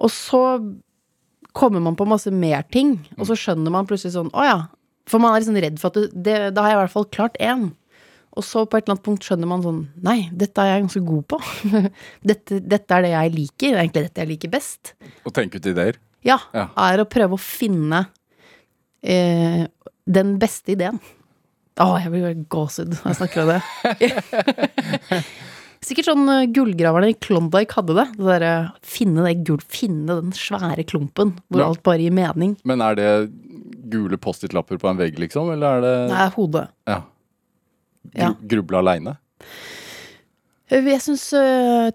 [0.03, 0.42] Og så
[1.57, 4.59] kommer man på masse mer ting, og så skjønner man plutselig sånn Å ja.
[5.11, 7.09] For man er liksom redd for at det, det, da har jeg i hvert fall
[7.14, 7.71] klart én.
[8.33, 11.03] Og så på et eller annet punkt skjønner man sånn Nei, dette er jeg ganske
[11.09, 11.40] god på.
[12.31, 13.66] dette, dette er det jeg liker.
[13.66, 14.95] Det er egentlig dette jeg liker best.
[15.27, 15.99] Å tenke ut ideer?
[16.25, 16.38] Ja.
[16.55, 16.68] Ja.
[16.79, 18.07] Er å prøve å finne
[19.03, 19.67] eh,
[20.07, 20.99] den beste ideen.
[21.81, 25.23] Å, jeg blir gåsehud når jeg snakker om det.
[25.83, 28.07] Sikkert sånn eh, gullgraverne i Klondyke hadde det.
[28.19, 28.47] Det der,
[28.87, 31.69] finne det gull, finne den svære klumpen hvor Ja.
[31.73, 32.57] alt bare gir mening.
[32.69, 33.09] Men er det
[33.93, 35.51] gule Post-It-lapper på en vegg, liksom?
[35.53, 36.69] Eller er det Nei, hodet.
[36.88, 37.01] Ja.
[38.15, 38.33] Ja.
[38.38, 39.17] Gru, Gruble aleine?
[40.71, 41.27] Eh, Jeg syns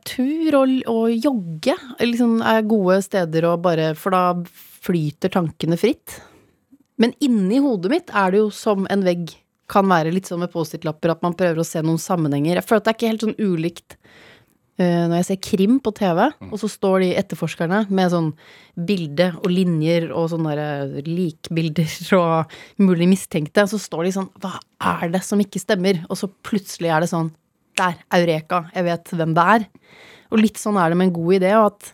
[0.05, 4.25] tur og, og jogge liksom, er gode steder å bare For da
[4.87, 6.19] flyter tankene fritt.
[7.01, 9.35] Men inni hodet mitt er det jo som en vegg
[9.71, 12.57] kan være litt sånn med Post-It-lapper, at man prøver å se noen sammenhenger.
[12.57, 13.97] Jeg føler at det er ikke helt sånn ulikt
[14.79, 18.29] uh, når jeg ser krim på TV, og så står de etterforskerne med sånn
[18.87, 24.31] bilde og linjer og sånne der likbilder og mulig mistenkte, og så står de sånn
[24.43, 24.55] Hva
[24.95, 26.01] er det som ikke stemmer?
[26.07, 27.33] Og så plutselig er det sånn
[27.77, 29.69] Der, Eureka, jeg vet hvem det er.
[30.31, 31.91] Og litt sånn er det med en god idé, og at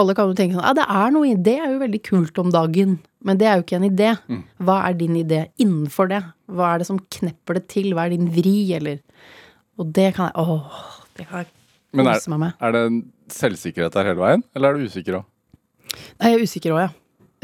[0.00, 2.48] alle kan jo tenke sånn Ja, det er noe Det er jo veldig kult om
[2.54, 2.96] dagen.
[3.24, 4.10] Men det er jo ikke en idé.
[4.60, 6.20] Hva er din idé innenfor det?
[6.52, 7.92] Hva er det som knepper det til?
[7.96, 9.00] Hva er din vri, eller
[9.80, 10.82] Og det kan jeg Åh,
[11.16, 11.48] det kan jeg
[11.94, 12.52] Men kose meg med.
[12.60, 15.24] Men er det selvsikkerhet der hele veien, eller er du usikker òg?
[15.94, 16.90] Jeg er usikker òg, ja.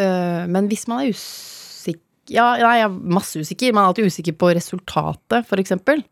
[0.04, 3.72] Eh, men hvis man er usikker Ja, nei, jeg er masse usikker.
[3.74, 6.04] Man er alltid usikker på resultatet, for eksempel.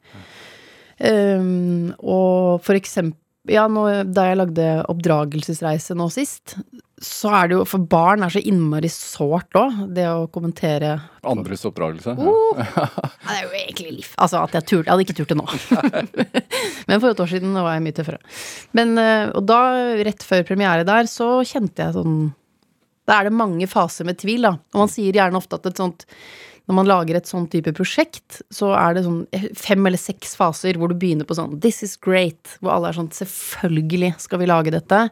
[0.98, 3.14] Um, og for eksempel
[3.54, 6.57] Ja, nå, da jeg lagde oppdragelsesreise nå sist,
[7.04, 10.96] så er det jo For barn er så innmari sårt òg, det å kommentere
[11.28, 12.14] Andres oppdragelse?
[12.18, 14.11] Oh, Ja, det er jo egentlig liv.
[14.16, 14.87] Altså at jeg turte.
[14.87, 15.46] Jeg hadde ikke turt det nå.
[16.88, 18.20] Men for et år siden var jeg mye tøffere.
[18.78, 19.61] Men, eh, og da,
[20.08, 22.18] rett før premiere der, så kjente jeg sånn
[23.08, 24.54] Da er det mange faser med tvil, da.
[24.74, 26.06] Og man sier gjerne ofte at et sånt
[26.68, 29.22] når man lager et sånn type prosjekt, så er det sånn
[29.56, 32.58] fem eller seks faser hvor du begynner på sånn This is great.
[32.61, 35.06] Hvor alle er sånn Selvfølgelig skal vi lage dette.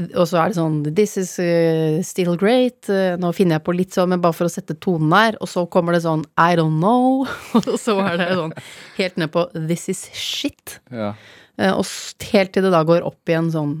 [0.00, 2.88] Og så er det sånn This is uh, still great.
[2.88, 5.36] Uh, nå finner jeg på litt sånn, men bare for å sette tonen her.
[5.44, 7.26] Og så kommer det sånn I don't know.
[7.60, 8.56] Og så er det sånn
[8.96, 10.78] helt ned på This is shit.
[10.92, 11.12] Ja.
[11.60, 11.84] Uh, og
[12.32, 13.74] helt til det da går opp igjen sånn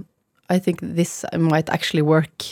[0.52, 2.50] I think this might actually work.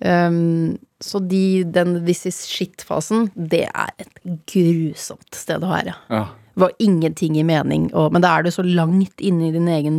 [0.00, 5.96] Um, så de, den this is shit-fasen, det er et grusomt sted å være.
[6.12, 6.24] ja.
[6.56, 9.66] Det var ingenting i mening, og, men da er du så langt inne i din
[9.68, 9.98] egen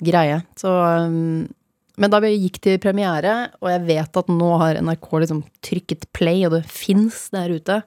[0.00, 0.38] greie.
[0.56, 1.44] Så um,
[1.98, 6.06] Men da vi gikk til premiere, og jeg vet at nå har NRK liksom trykket
[6.16, 7.80] play, og det fins der ute,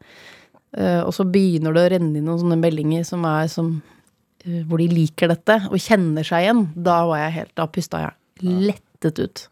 [0.78, 4.62] uh, og så begynner det å renne inn noen sånne meldinger som er som uh,
[4.68, 8.52] Hvor de liker dette, og kjenner seg igjen, da var jeg helt Da pusta jeg
[8.52, 9.48] lettet ut.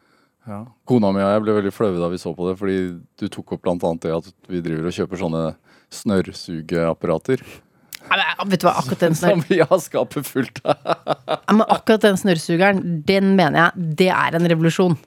[0.50, 0.64] Ja.
[0.90, 2.78] Kona mi og jeg ble veldig flaue da vi så på det, fordi
[3.22, 5.44] du tok opp annet det at vi driver og kjøper sånne
[5.94, 7.44] snørrsugeapparater.
[8.10, 10.90] Men Vet du hva, akkurat den, snør, Som vi har skapet fullt av.
[11.60, 14.98] men akkurat den snørrsugeren, den mener jeg, det er en revolusjon.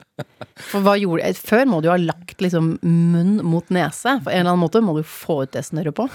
[0.69, 1.37] For hva gjorde jeg?
[1.41, 4.17] Før må du jo ha lagt liksom munn mot nese.
[4.23, 6.05] På en eller annen måte må du få ut det snørret på.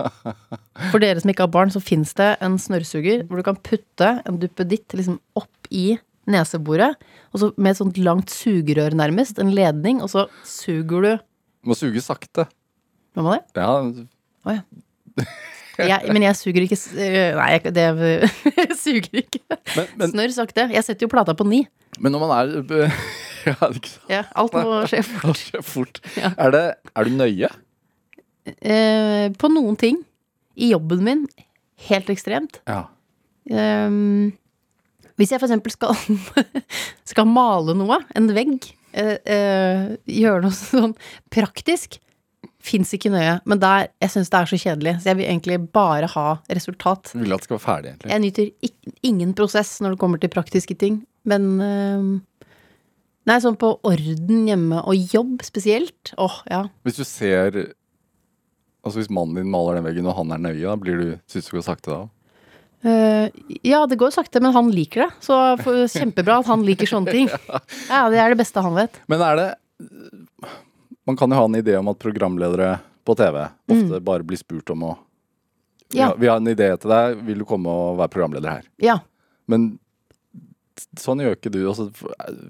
[0.90, 4.14] For dere som ikke har barn, så fins det en snørrsuger hvor du kan putte
[4.24, 5.98] en duppeditt liksom opp i
[6.30, 6.98] neseboret,
[7.34, 11.12] og så med et sånt langt sugerør nærmest, en ledning, og så suger du
[11.66, 12.46] Må suge sakte.
[13.16, 13.60] Hva man det?
[13.60, 14.06] Ja,
[14.48, 15.26] Oh, ja.
[15.78, 16.76] Jeg, men jeg suger ikke
[17.38, 17.86] Nei, det
[18.58, 19.40] jeg suger ikke.
[19.76, 20.66] men, men, Snørr sakte.
[20.74, 21.62] Jeg setter jo plata på ni.
[21.98, 22.90] men når man er
[23.48, 24.10] Ja, ikke sant.
[24.10, 25.24] Ja, alt må skje fort.
[25.30, 26.00] Alt skjer fort.
[26.18, 26.32] Ja.
[26.36, 27.48] Er, det, er du nøye?
[28.60, 30.02] Eh, på noen ting.
[30.60, 31.24] I jobben min
[31.88, 32.60] helt ekstremt.
[32.68, 32.82] Ja.
[33.48, 34.32] Ehm,
[35.20, 35.96] hvis jeg eksempel skal,
[37.10, 39.86] skal male noe, en vegg, eh, eh,
[40.20, 40.94] gjøre noe sånn
[41.32, 41.98] praktisk,
[42.60, 43.38] fins ikke nøye.
[43.48, 47.12] Men der, jeg syns det er så kjedelig, så jeg vil egentlig bare ha resultat.
[47.12, 48.12] Du Vil at det skal være ferdig, egentlig.
[48.12, 52.10] Jeg nyter ik ingen prosess når det kommer til praktiske ting, men ehm,
[53.28, 56.14] Nei, sånn på orden hjemme og jobb spesielt.
[56.18, 56.64] Åh, ja.
[56.88, 57.58] Hvis du ser
[58.80, 61.50] Altså Hvis mannen din maler den veggen, og han er nøye, da blir du, syns
[61.50, 61.98] du går sakte da?
[62.80, 63.28] Uh,
[63.60, 65.10] ja, det går sakte, men han liker det.
[65.20, 65.36] Så
[65.92, 67.28] kjempebra at han liker sånne ting.
[67.92, 68.96] Ja, det er det beste han vet.
[69.12, 69.48] Men er det
[71.06, 74.70] Man kan jo ha en idé om at programledere på TV ofte bare blir spurt
[74.74, 74.96] om å
[75.90, 75.96] Mm.
[75.98, 76.04] Ja.
[76.10, 78.66] ja, Vi har en idé til deg, vil du komme og være programleder her?
[78.78, 79.00] Ja.
[79.50, 79.80] Men
[80.96, 81.64] sånn gjør ikke du.
[81.66, 81.88] Altså,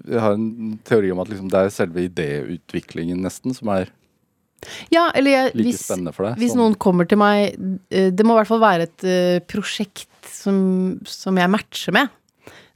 [0.05, 3.89] jeg har en teori om at liksom, det er selve idéutviklingen nesten som er
[4.93, 6.37] ja, eller jeg, like hvis, spennende for deg.
[6.37, 7.55] hvis Sånn- noen kommer til meg
[7.89, 12.11] eh, Det må i hvert fall være et uh, prosjekt som, som jeg matcher med.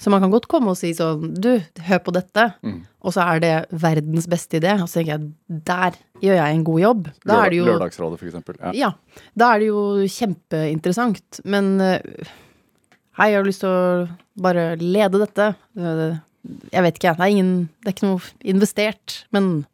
[0.01, 1.53] Så man kan godt komme og si sånn Du,
[1.88, 2.49] hør på dette.
[2.65, 2.81] Mm.
[3.05, 4.73] Og så er det verdens beste idé.
[4.81, 7.08] Og så tenker jeg der gjør jeg en god jobb.
[7.23, 8.60] Da er det jo Lørdagsrådet, for eksempel.
[8.60, 8.73] Ja.
[8.75, 8.89] Ja,
[9.39, 9.84] da er det jo
[10.17, 11.41] kjempeinteressant.
[11.47, 12.29] Men eh,
[13.19, 14.08] hei, jeg har lyst til å
[14.45, 15.53] bare lede dette.
[15.79, 16.08] Eh,
[16.71, 19.15] Jeg vet ikke, det er ingen Det er ikke noe investert.
[19.34, 19.65] Men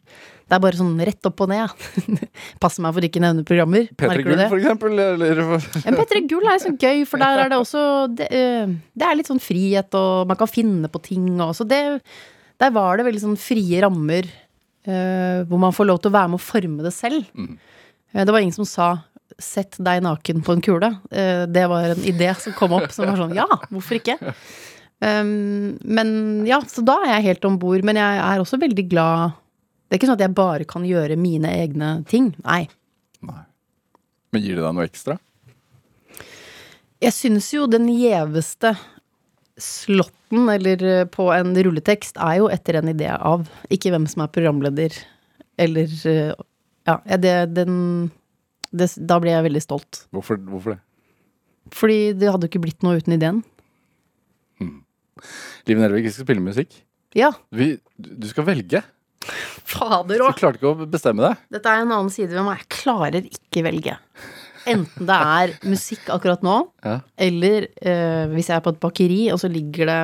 [0.52, 1.84] det er bare sånn rett opp og ned.
[2.64, 3.86] Passer meg for ikke nevne programmer.
[3.96, 4.98] P3 Gull, for eksempel.
[5.00, 9.16] Eller Men P3 Gull er sånn gøy, for der er det også Det, det er
[9.16, 11.80] litt sånn frihet, og man kan finne på ting og så det
[12.60, 14.28] Der var det veldig sånn frie rammer,
[14.90, 17.32] uh, hvor man får lov til å være med og forme det selv.
[17.32, 17.56] Mm.
[18.12, 18.90] Eh, det var ingen som sa
[19.40, 20.92] 'sett deg naken på en kule'.
[21.16, 24.20] Uh, det var en idé som kom opp som var sånn ja, hvorfor ikke?
[25.02, 27.82] Um, men ja, så da er jeg helt om bord.
[27.82, 29.32] Men jeg er også veldig glad
[29.91, 32.30] Det er ikke sånn at jeg bare kan gjøre mine egne ting.
[32.45, 32.62] Nei.
[33.27, 33.41] Nei.
[34.32, 35.17] Men gir det deg noe ekstra?
[37.04, 38.71] Jeg syns jo den gjeveste
[39.60, 43.43] slotten, eller eh, på en rulletekst, er jo etter en idé av.
[43.67, 44.95] Ikke hvem som er programleder,
[45.60, 46.32] eller eh,
[46.88, 47.75] Ja, det, den
[48.71, 50.06] det, Da blir jeg veldig stolt.
[50.15, 50.80] Hvorfor, hvorfor det?
[51.75, 53.43] Fordi det hadde jo ikke blitt noe uten ideen.
[55.67, 56.80] Liv Nervik, vi skal spille musikk.
[57.12, 58.86] Ja, Vi, du skal velge.
[59.71, 61.41] Fader Du klarte ikke å bestemme deg.
[61.57, 62.62] Dette er en annen side ved meg.
[62.63, 63.97] Jeg klarer ikke velge.
[64.69, 66.55] Enten det er musikk akkurat nå,
[66.86, 66.99] Ja.
[67.17, 69.95] eller eh, hvis jeg er på et bakeri, og så ligger det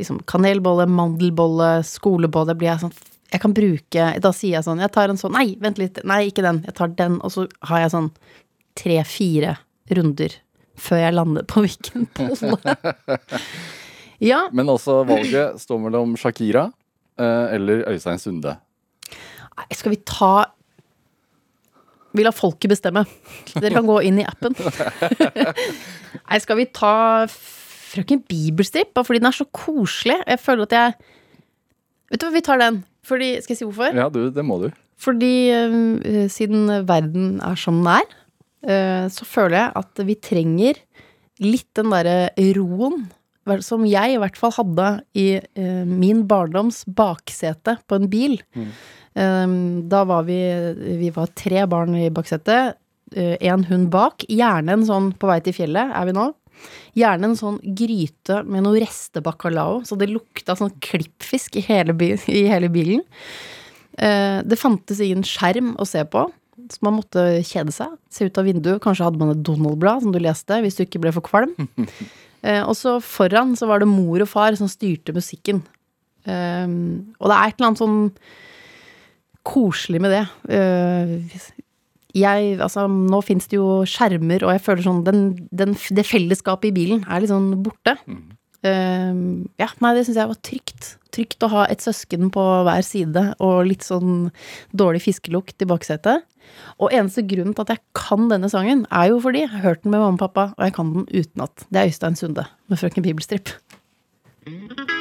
[0.00, 2.96] liksom kanelbolle, mandelbolle, skolebolle, blir jeg sånn
[3.30, 6.00] Jeg kan bruke Da sier jeg sånn Jeg tar en sånn Nei, vent litt.
[6.02, 6.64] Nei, ikke den.
[6.66, 7.20] Jeg tar den.
[7.22, 8.08] Og så har jeg sånn
[8.80, 9.52] tre-fire
[9.94, 10.34] runder
[10.80, 12.74] før jeg lander på hvilken bolle.
[14.30, 14.40] ja.
[14.52, 16.66] Men også valget står mellom Shakira
[17.20, 18.56] eh, eller Øystein Sunde.
[19.74, 20.32] Skal vi ta
[22.16, 23.04] Vi lar folket bestemme.
[23.54, 24.56] Dere kan gå inn i appen.
[26.26, 26.94] Nei, skal vi ta
[27.30, 28.90] Frøken Bibelstrip?
[28.94, 30.18] Bare fordi den er så koselig.
[30.26, 31.16] Jeg føler at jeg
[32.10, 32.80] Vet du hva, vi tar den.
[33.06, 33.94] Fordi, skal jeg si hvorfor?
[33.94, 34.66] Ja, du, det må du.
[34.98, 38.16] Fordi uh, siden verden er som den er,
[38.66, 40.80] uh, så føler jeg at vi trenger
[41.40, 43.06] litt den derre roen
[43.64, 48.36] som jeg i hvert fall hadde i uh, min barndoms baksete på en bil.
[48.54, 48.68] Eh,
[49.10, 50.38] da var vi
[51.00, 52.76] Vi var tre barn i baksetet.
[53.10, 54.22] Én hund bak.
[54.30, 56.28] Gjerne en sånn på vei til fjellet, er vi nå.
[56.98, 61.94] Gjerne en sånn gryte med noe restebacalao, så det lukta sånn klippfisk i hele,
[62.30, 63.02] i hele bilen.
[63.98, 66.26] Eh, det fantes ingen skjerm å se på,
[66.70, 67.94] så man måtte kjede seg.
[68.12, 68.80] Se ut av vinduet.
[68.82, 71.56] Kanskje hadde man et Donald-blad som du leste hvis du ikke ble for kvalm.
[72.40, 75.58] Eh, og så foran så var det mor og far som styrte musikken.
[76.24, 77.98] Eh, og det er et eller annet sånn
[79.46, 80.24] koselig med det.
[80.52, 81.14] Eh,
[82.16, 85.24] jeg, altså, nå fins det jo skjermer, og jeg føler sånn den,
[85.54, 87.96] den, Det fellesskapet i bilen er litt sånn borte.
[88.66, 90.90] Ehm, ja, nei, det syns jeg var trygt.
[91.14, 94.28] Trygt å ha et søsken på hver side og litt sånn
[94.76, 96.26] dårlig fiskelukt i baksetet.
[96.82, 99.84] Og eneste grunnen til at jeg kan denne sangen, er jo fordi jeg har hørt
[99.84, 101.66] den med mamma og pappa, og jeg kan den utenat.
[101.70, 103.54] Det er Øystein Sunde med Frøken Bibelstrip.
[104.46, 104.99] Rett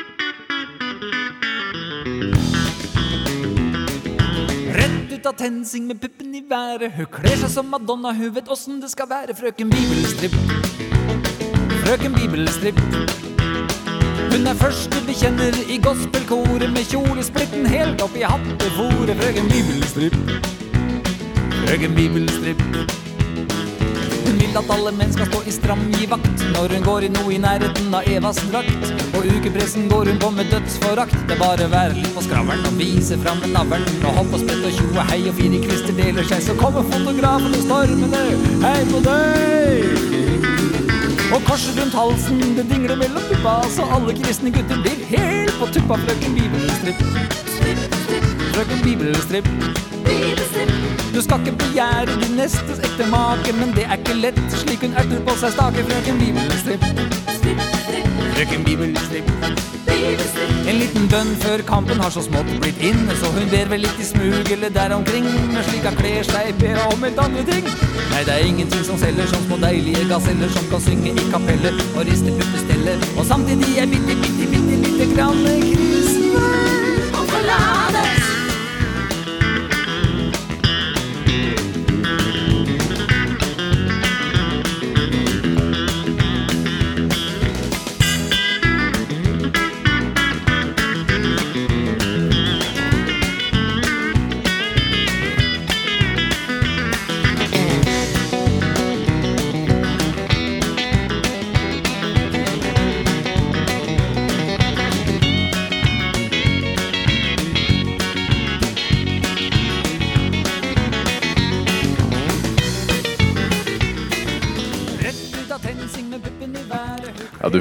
[5.19, 6.91] ut av TenSing med puppen i været.
[6.95, 9.35] Hun kler seg som Madonna, hun vet åssen det skal være.
[9.35, 10.35] Frøken Bibelstripp.
[11.81, 12.79] Frøken Bibelstripp.
[14.31, 19.15] Hun er første bekjenner i gospelkoret med kjolesplitten helt opp i hattefòret.
[19.19, 20.17] Frøken Bibelstripp.
[21.65, 23.08] Frøken Bibelstripp.
[24.29, 27.31] Hun vil at alle menn skal stå i stram givakt når hun går i noe
[27.33, 28.91] i nærheten av Evas drakt.
[29.09, 31.15] På ukepressen går hun på med dødsforakt.
[31.25, 33.89] Det er bare være litt på skravlen og vise fram en navlen.
[34.03, 36.85] Og hopp og sprett og tjo og hei og fire kvister deler seg, så kommer
[36.93, 38.23] fotografen og stormende.
[38.67, 40.07] Hei på deg!
[41.33, 45.73] Og korset rundt halsen, det dingler mellom puppa, så alle kristne gutter blir helt på
[45.73, 46.03] tuppa.
[46.05, 47.48] Frøken Bibelstripp.
[48.59, 49.47] Frøken Bibelstripp.
[51.15, 54.97] Du skal ikke begjære din nestes ekte make, men det er ikke lett, slik hun
[54.99, 55.83] erter på seg stake.
[55.87, 56.83] Frøken Bibelstripp.
[58.33, 59.29] Frøken Bibelstripp.
[60.67, 64.01] En liten bønn før kampen har så smått blitt inn, så hun ber vel litt
[64.03, 65.29] i smug eller der omkring.
[65.53, 67.69] Men slik hun kler seg, ber hun om helt andre ting.
[68.11, 71.79] Nei, det er ingenting som selger som små deilige gaseller som kan synge i kapellet
[71.93, 76.68] og riste puppestellet, og samtidig er bitte, bitte, bitte bitte grann kristne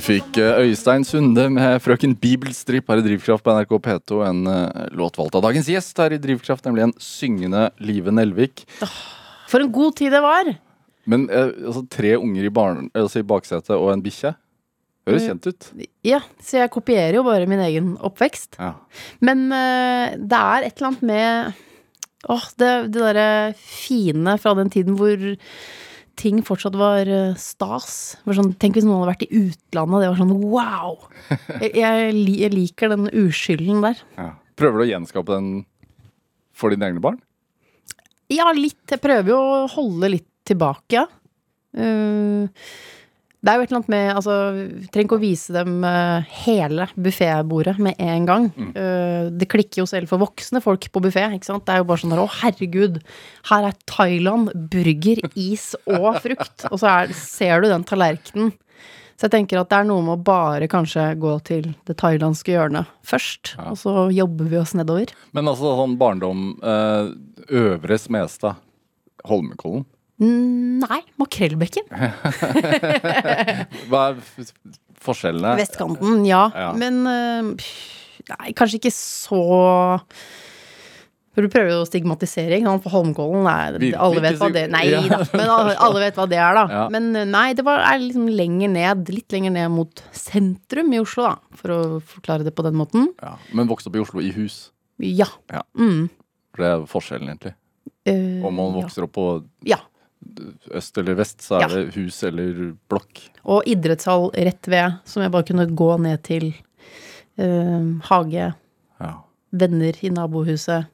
[0.08, 4.20] fikk eh, Øystein Sunde med Frøken Bibelstrip her i Drivkraft på NRK P2.
[4.28, 8.64] En eh, låt valgt av dagens gjest her i Drivkraft, nemlig en syngende Live Nelvik.
[9.50, 10.50] For en god tid det var!
[11.08, 14.34] Men eh, altså, tre unger i, barn, altså, i baksetet og en bikkje.
[15.08, 15.28] Høres Mm.
[15.30, 15.66] kjent ut.
[16.04, 18.58] Ja, så jeg kopierer jo bare min egen oppvekst.
[18.60, 18.74] Ja.
[19.24, 21.64] Men det er et eller annet med
[22.28, 25.16] Åh, det, det derre fine fra den tiden hvor
[26.18, 28.18] ting fortsatt var eh, stas.
[28.26, 30.98] Var sånn, tenk hvis noen hadde vært i utlandet, det var sånn wow!
[31.62, 34.02] Jeg, jeg, liker den uskylden der.
[34.18, 34.31] Ja.
[34.59, 35.50] Prøver du å gjenskape den
[36.57, 37.18] for dine egne barn?
[38.33, 38.83] Ja, litt.
[38.90, 41.07] Jeg prøver jo å holde litt tilbake, ja.
[41.78, 42.68] Eh,
[43.38, 44.35] det er jo et eller annet med Altså,
[44.90, 48.48] trenger ikke å vise dem eh, hele buffébordet med en gang.
[48.74, 51.27] Eh, det klikker jo selv for voksne folk på buffé.
[51.38, 52.98] Det er jo bare sånn der, å herregud,
[53.53, 56.66] her er Thailand, burger, is og frukt.
[56.72, 58.51] Og så er, ser du den tallerkenen.
[59.18, 62.53] Så jeg tenker at det er noe med å bare kanskje gå til det thailandske
[62.55, 65.11] hjørnet først, og så jobber vi oss nedover.
[65.35, 67.11] Men altså sånn barndom eh,
[67.59, 68.62] Øvre Smestad.
[69.27, 69.83] Holmenkollen.
[70.18, 71.87] Nei, makrellbekken.
[73.90, 74.18] Hva er
[75.04, 75.54] forskjellene?
[75.61, 76.48] Vestkanten, ja.
[76.59, 76.72] Ja.
[76.78, 77.52] Men øh,
[78.33, 79.38] nei, kanskje ikke så
[81.37, 82.83] For du prøver jo å stigmatisere, ikke sant?
[82.83, 86.59] For Holmenkollen er Alle vet hva det Nei da, men alle, vet hva det er,
[86.59, 86.64] da.
[86.72, 86.83] Ja.
[86.90, 89.12] Men øh, nei, det var, er liksom lenger ned.
[89.14, 91.61] Litt lenger ned mot sentrum i Oslo, da.
[91.62, 91.81] For å
[92.16, 93.12] forklare det på den måten.
[93.22, 93.37] Ja.
[93.54, 94.64] Men vokste opp i Oslo i hus.
[94.98, 95.31] Ja.
[95.54, 95.62] Ja.
[95.78, 96.09] Mm.
[96.50, 97.54] For det er forskjellen, egentlig.
[98.09, 99.28] Øh, Om man vokser opp på
[99.68, 99.78] ja.
[100.74, 101.68] Øst eller vest, så er Ja.
[101.68, 103.20] det hus eller blokk.
[103.44, 106.54] Og idrettshall rett ved, som jeg bare kunne gå ned til.
[107.38, 108.54] øh, hage,
[109.00, 109.12] Ja.
[109.52, 110.87] venner i nabohuset.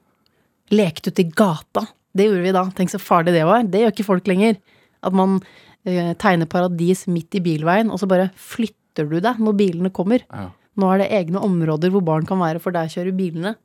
[0.71, 1.87] Lekte ute i gata.
[2.15, 2.65] Det gjorde vi da.
[2.75, 3.63] Tenk så farlig det var.
[3.63, 4.57] Det gjør ikke folk lenger.
[5.03, 5.41] At man
[5.85, 10.21] eh, tegner paradis midt i bilveien, og så bare flytter du deg når bilene kommer.
[10.31, 10.49] Ja.
[10.77, 13.55] Nå er det egne områder hvor barn kan være, for der kjører bilene.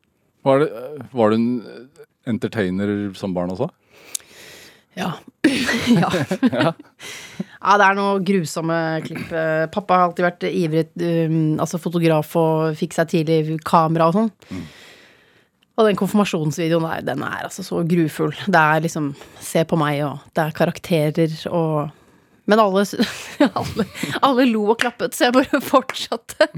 [0.45, 0.71] Var, det,
[1.13, 1.63] var du en
[2.27, 3.69] entertainer som barn også?
[4.97, 5.13] Ja.
[6.01, 6.11] ja.
[7.61, 9.31] ja, det er noe grusomme klipp.
[9.33, 14.19] Eh, Pappa har alltid vært ivrig um, altså fotograf og fikk seg tidlig kamera og
[14.19, 14.65] sånn.
[15.81, 18.35] Og den konfirmasjonsvideoen der, den er altså så grufull.
[18.47, 21.97] Det er liksom Se på meg, og det er karakterer og
[22.51, 22.83] Men alle,
[23.61, 23.87] alle,
[24.27, 26.49] alle lo og klappet, så jeg bare fortsatte.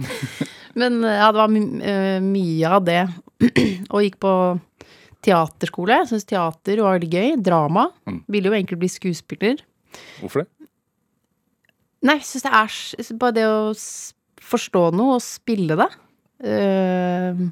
[0.78, 3.02] Men ja, det var my eh, mye av det.
[3.92, 4.32] Og gikk på
[5.22, 6.00] teaterskole.
[6.02, 7.36] Jeg syns teater var veldig gøy.
[7.44, 7.88] Drama.
[8.30, 9.62] Ville jo egentlig bli skuespiller.
[10.20, 10.50] Hvorfor det?
[12.02, 13.58] Nei, jeg syns det er bare det å
[14.42, 15.90] forstå noe og spille det.
[16.42, 17.50] Uh,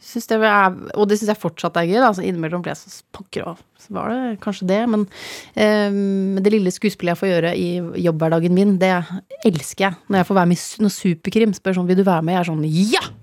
[0.00, 1.98] det er, og det syns jeg fortsatt er gøy.
[2.00, 2.10] Da.
[2.16, 4.80] Så innimellom ble jeg så pokker av, så var det kanskje det.
[4.90, 7.68] Men um, det lille skuespillet jeg får gjøre i
[8.06, 8.94] jobbhverdagen min, det
[9.44, 9.98] elsker jeg.
[10.08, 12.40] Når jeg får være med i når Superkrim spør sånn 'vil du være med', jeg
[12.40, 13.19] er sånn 'ja'!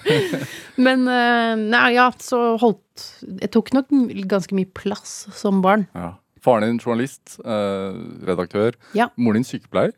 [0.86, 3.04] men eh, nei, ja, så holdt
[3.40, 3.90] Jeg tok nok
[4.30, 5.86] ganske mye plass som barn.
[5.96, 6.14] Ja.
[6.44, 7.96] Faren din journalist, eh,
[8.28, 8.76] redaktør.
[8.96, 9.08] Ja.
[9.16, 9.94] Moren din sykepleier.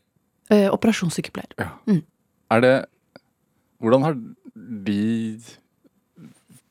[0.52, 1.56] Eh, operasjonssykepleier.
[2.54, 2.76] Er det
[3.82, 4.14] Hvordan har
[4.86, 5.00] de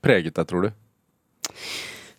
[0.02, 0.72] preget deg, tror du?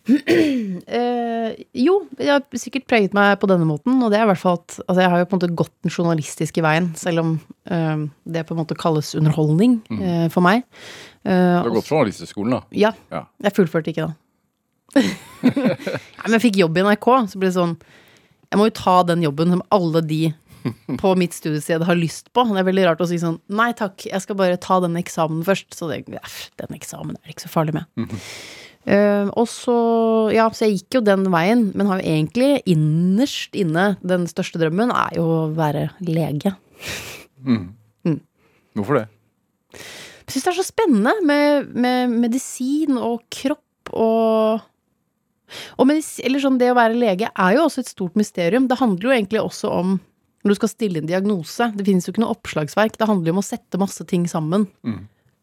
[0.87, 3.97] Eh, jo, jeg har sikkert preget meg på denne måten.
[4.03, 5.73] Og det er i hvert fall at altså jeg har jo på en måte gått
[5.83, 7.31] den journalistiske veien, selv om
[7.71, 10.63] eh, det på en måte kalles underholdning eh, for meg.
[11.27, 12.61] Du har gått journalisthøgskolen, da.
[12.77, 12.93] Ja.
[13.11, 13.25] Ja.
[13.43, 14.15] Jeg fullførte ikke, da.
[14.97, 17.73] Nei, men jeg fikk jobb i NRK, så ble det sånn
[18.47, 20.21] Jeg må jo ta den jobben som alle de
[21.01, 22.45] på mitt studiested har lyst på.
[22.47, 25.43] Det er veldig rart å si sånn Nei takk, jeg skal bare ta den eksamen
[25.47, 25.69] først.
[25.75, 26.23] Så det, ja,
[26.63, 28.07] den eksamen er det ikke så farlig med.
[28.87, 29.75] Eh, og så
[30.31, 34.59] Ja, så jeg gikk jo den veien, men har jo egentlig innerst inne Den største
[34.61, 36.53] drømmen er jo å være lege.
[38.77, 39.05] Hvorfor det?
[40.27, 44.65] Jeg syns det er så spennende med, med medisin og kropp og
[45.79, 48.65] og medis, eller sånn, det å være lege er jo også et stort mysterium.
[48.67, 49.93] Det handler jo egentlig også om
[50.43, 51.69] når du skal stille en diagnose.
[51.71, 52.97] Det finnes jo ikke noe oppslagsverk.
[52.99, 54.65] Det handler jo om å sette masse ting sammen.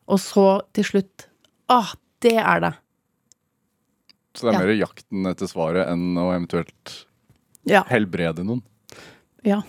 [0.05, 0.45] Og så
[0.77, 1.25] til slutt
[1.73, 2.73] Ah, det er det.
[4.35, 4.63] Så det er Ja.
[4.67, 7.05] mer jakten etter svaret enn å eventuelt
[7.65, 7.85] Ja.
[7.89, 8.63] helbrede noen?
[9.45, 9.61] ja.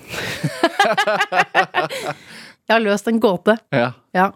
[2.66, 3.57] jeg har løst en gåte.
[3.76, 3.91] Ja.
[4.16, 4.32] Ja.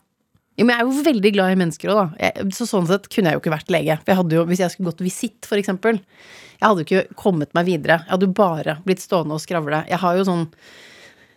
[0.60, 2.08] Jo, men jeg er jo veldig glad i mennesker òg, da.
[2.20, 3.96] Jeg, så sånn sett kunne jeg jo ikke vært lege.
[4.06, 6.02] Jeg jo, hvis jeg skulle gått visitt, for eksempel,
[6.60, 8.02] jeg hadde jo ikke kommet meg videre.
[8.04, 9.86] Jeg hadde jo bare blitt stående og skravle.
[9.88, 10.48] Jeg har jo sånn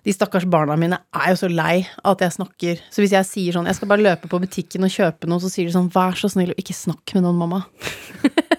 [0.03, 2.81] De stakkars barna mine er jo så lei av at jeg snakker.
[2.91, 5.47] Så hvis jeg sier sånn Jeg skal bare løpe på butikken og kjøpe noe, så
[5.47, 7.61] sier de sånn Vær så snill og ikke snakk med noen, mamma.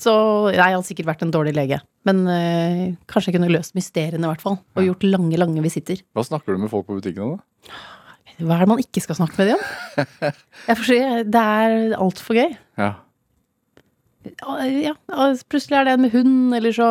[0.00, 0.12] så
[0.54, 1.80] jeg hadde sikkert vært en dårlig lege.
[2.08, 4.58] Men øh, kanskje jeg kunne løst mysteriene, i hvert fall.
[4.76, 6.00] Og gjort lange, lange visitter.
[6.16, 7.80] Hva snakker du med folk på butikken om, da?
[8.40, 9.64] Hva er det man ikke skal snakke med de om?
[10.70, 12.54] Jeg forstår, det er altfor gøy.
[12.80, 12.92] Ja.
[14.20, 14.94] Ja,
[15.48, 16.88] plutselig er det en med hund, eller så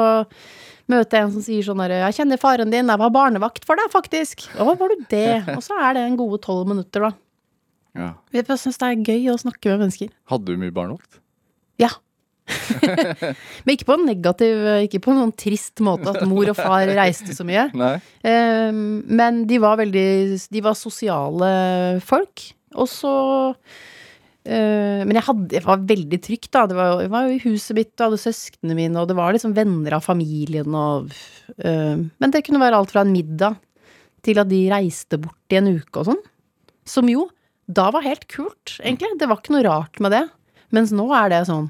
[0.90, 3.78] møter jeg en som sier sånn herre 'Jeg kjenner faren din, jeg var barnevakt for
[3.78, 4.50] deg, faktisk'.
[4.58, 7.12] 'Å, var du det?' Og så er det en gode tolv minutter, da.
[7.94, 8.10] ja.
[8.34, 10.10] Jeg syns det er gøy å snakke med mennesker.
[10.30, 11.22] Hadde du mye barnevakt?
[11.78, 11.94] Ja.
[13.64, 16.90] Men ikke på en negativ, ikke på en sånn trist måte at mor og far
[16.98, 17.68] reiste så mye.
[17.78, 17.96] Nei.
[18.26, 20.10] Eh, men de var veldig
[20.52, 21.52] De var sosiale
[22.06, 22.44] folk.
[22.78, 23.14] Og så
[24.46, 26.66] eh, Men jeg, hadde, jeg var veldig trygt, da.
[26.70, 29.56] Det var, jeg var i huset mitt og hadde søsknene mine, og det var liksom
[29.58, 31.14] venner av familien og
[31.58, 33.60] eh, Men det kunne være alt fra en middag
[34.26, 36.24] til at de reiste bort i en uke og sånn.
[36.90, 37.30] Som jo
[37.70, 39.14] da var helt kult, egentlig.
[39.22, 40.24] Det var ikke noe rart med det.
[40.74, 41.70] Mens nå er det sånn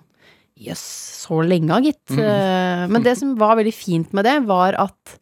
[0.59, 0.85] Jøss,
[1.23, 2.15] så lenge, gitt.
[2.15, 2.91] Mm.
[2.91, 5.19] Men det som var veldig fint med det, var at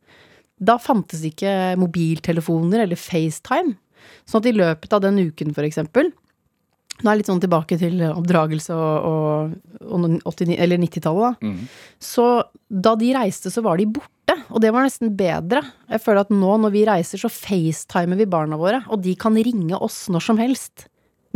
[0.57, 3.75] da fantes ikke mobiltelefoner eller FaceTime.
[4.27, 6.11] Sånn at i løpet av den uken, for eksempel
[6.97, 11.49] Nå er jeg litt sånn tilbake til oppdragelse og, og, og 89, eller 90-tallet, da.
[11.51, 11.67] Mm.
[12.01, 12.23] Så
[12.73, 14.33] da de reiste, så var de borte.
[14.49, 15.61] Og det var nesten bedre.
[15.91, 18.79] Jeg føler at nå når vi reiser, så facetimer vi barna våre.
[18.89, 20.87] Og de kan ringe oss når som helst.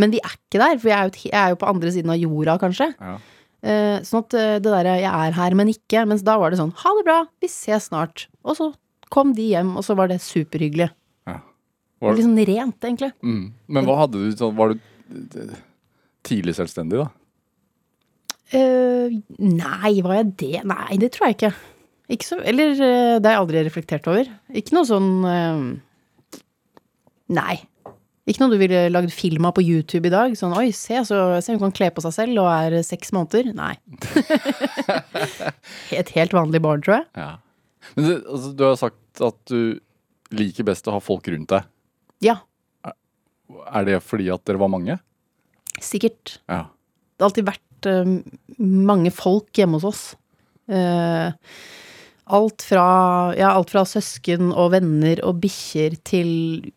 [0.02, 2.16] Men vi er ikke der, for jeg er jo, jeg er jo på andre siden
[2.16, 2.89] av jorda, kanskje.
[2.97, 3.14] Ja.
[3.62, 6.57] Eh, sånn at eh, det derre 'jeg er her, men ikke', mens da var det
[6.57, 8.26] sånn 'ha det bra, vi ses snart'.
[8.43, 8.74] Og så
[9.12, 10.89] kom de hjem, og så var det superhyggelig.
[12.01, 13.12] Var, Litt sånn rent, egentlig.
[13.22, 13.53] mm.
[13.70, 14.80] Men hva hadde du sånn Var du
[15.38, 15.57] eh,
[16.24, 17.12] tidlig selvstendig, da?
[18.51, 20.64] Uh, nei, var jeg det?
[20.66, 21.53] Nei, det tror jeg ikke.
[22.09, 24.26] Ikke så Eller det har jeg aldri reflektert over.
[24.49, 25.78] Ikke noe sånn uh,
[27.30, 27.62] Nei.
[28.30, 30.36] Ikke noe du ville lagd film av på YouTube i dag?
[30.38, 33.49] Sånn 'oi, se, så, se hun kan kle på seg selv og er seks måneder'.
[33.57, 33.74] Nei.
[35.99, 37.07] Et helt vanlig barn, tror jeg.
[37.17, 37.32] Ja.
[37.95, 39.80] Men du, altså, du har sagt at du
[40.38, 41.65] liker best å ha folk rundt deg.
[42.24, 42.38] Ja,
[43.74, 44.99] Er det fordi at dere var mange?
[45.82, 46.38] sikkert.
[46.47, 46.67] Ja.
[47.17, 48.11] Det har alltid vært uh,
[48.61, 50.01] mange folk hjemme hos oss.
[50.69, 51.34] Eh,
[52.30, 52.86] alt fra,
[53.38, 56.30] ja, alt fra søsken og venner og bikkjer til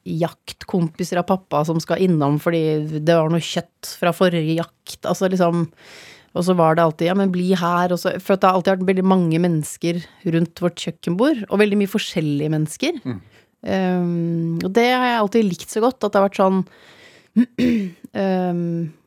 [0.09, 5.01] jaktkompiser av pappa som skal innom fordi det var noe kjøtt fra forrige jakt.
[5.05, 5.69] Altså liksom
[6.35, 7.93] Og så var det alltid ja, men bli her.
[7.95, 10.01] Og så, for at det har alltid vært veldig mange mennesker
[10.35, 11.45] rundt vårt kjøkkenbord.
[11.47, 12.99] Og veldig mye forskjellige mennesker.
[13.63, 16.03] Um, og det har jeg alltid likt så godt.
[16.03, 16.65] At det har vært sånn
[17.39, 18.65] um,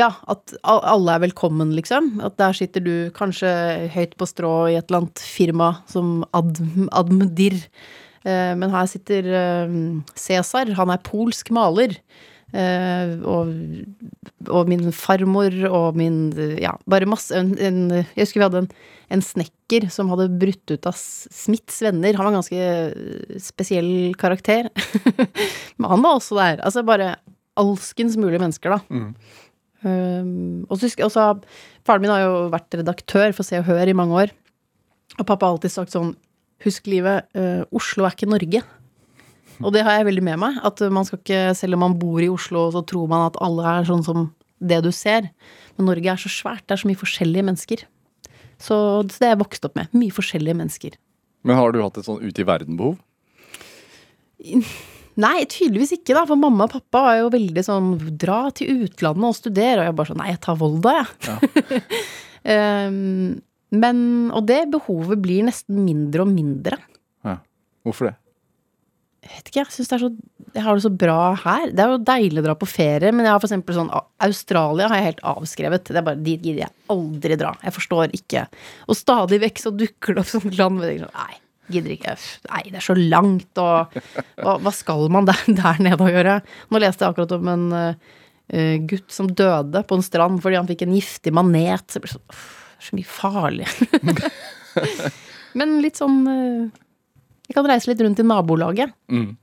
[0.00, 2.14] ja, at alle er velkommen, liksom.
[2.24, 3.50] At der sitter du kanskje
[3.94, 6.60] høyt på strå i et eller annet firma som ad,
[6.96, 7.58] admdir.
[8.24, 9.78] Eh, men her sitter eh,
[10.18, 11.96] Cæsar, han er polsk maler.
[12.50, 13.52] Eh, og,
[14.50, 18.66] og min farmor og min Ja, bare masse en, en, Jeg husker vi hadde en,
[19.14, 22.16] en snekker som hadde brutt ut av Smiths venner.
[22.18, 24.72] Han var en ganske spesiell karakter.
[25.78, 26.64] Men han var også der.
[26.66, 27.14] Altså bare
[27.60, 28.80] alskens mulige mennesker, da.
[29.80, 31.22] Um, og så husker også
[31.88, 34.34] Faren min har jo vært redaktør for Se og Hør i mange år.
[35.16, 36.12] Og pappa har alltid sagt sånn
[36.60, 38.60] Husk livet, uh, Oslo er ikke Norge.
[39.64, 40.58] Og det har jeg veldig med meg.
[40.64, 43.64] At man skal ikke, selv om man bor i Oslo, så tror man at alle
[43.64, 44.28] er sånn som
[44.60, 45.30] det du ser.
[45.76, 46.66] Men Norge er så svært.
[46.66, 47.84] Det er så mye forskjellige mennesker.
[48.60, 48.76] Så
[49.08, 49.92] det er jeg vokst opp med.
[49.96, 50.96] Mye forskjellige mennesker.
[51.48, 52.98] Men har du hatt et sånn ute i verden-behov?
[55.20, 56.24] Nei, tydeligvis ikke, da.
[56.28, 59.82] For mamma og pappa var jo veldig sånn dra til utlandet og studere.
[59.82, 61.82] Og jeg bare sånn nei, jeg tar Volda, jeg.
[62.88, 63.38] um,
[63.82, 64.00] men
[64.34, 66.80] Og det behovet blir nesten mindre og mindre.
[67.26, 67.38] Ja.
[67.86, 68.16] Hvorfor det?
[69.20, 70.08] Jeg vet ikke, jeg syns det er så
[70.54, 71.66] Jeg har det så bra her.
[71.76, 73.92] Det er jo deilig å dra på ferie, men jeg har for eksempel sånn
[74.26, 75.84] Australia har jeg helt avskrevet.
[75.90, 77.52] Det er bare, Dit gidder jeg aldri dra.
[77.62, 78.46] Jeg forstår ikke.
[78.88, 81.38] Og stadig vekk så dukker det opp sånne land hvor jeg tenker sånn Nei,
[81.72, 82.14] gidder ikke.
[82.50, 83.92] Nei, det er så langt, og
[84.40, 86.40] hva, hva skal man der, der nede og gjøre?
[86.70, 90.70] Nå leste jeg akkurat om en uh, gutt som døde på en strand fordi han
[90.70, 91.86] fikk en giftig manet.
[91.90, 92.26] Så sånn,
[92.80, 93.68] det så mye farlig.
[95.58, 96.80] Men litt sånn uh,
[97.48, 98.94] Jeg kan reise litt rundt i nabolaget.
[99.12, 99.34] Mm.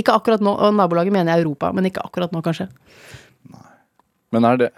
[0.00, 2.68] Ikke akkurat nå, og nabolaget mener jeg Europa, men ikke akkurat nå, kanskje.
[4.30, 4.68] Men er det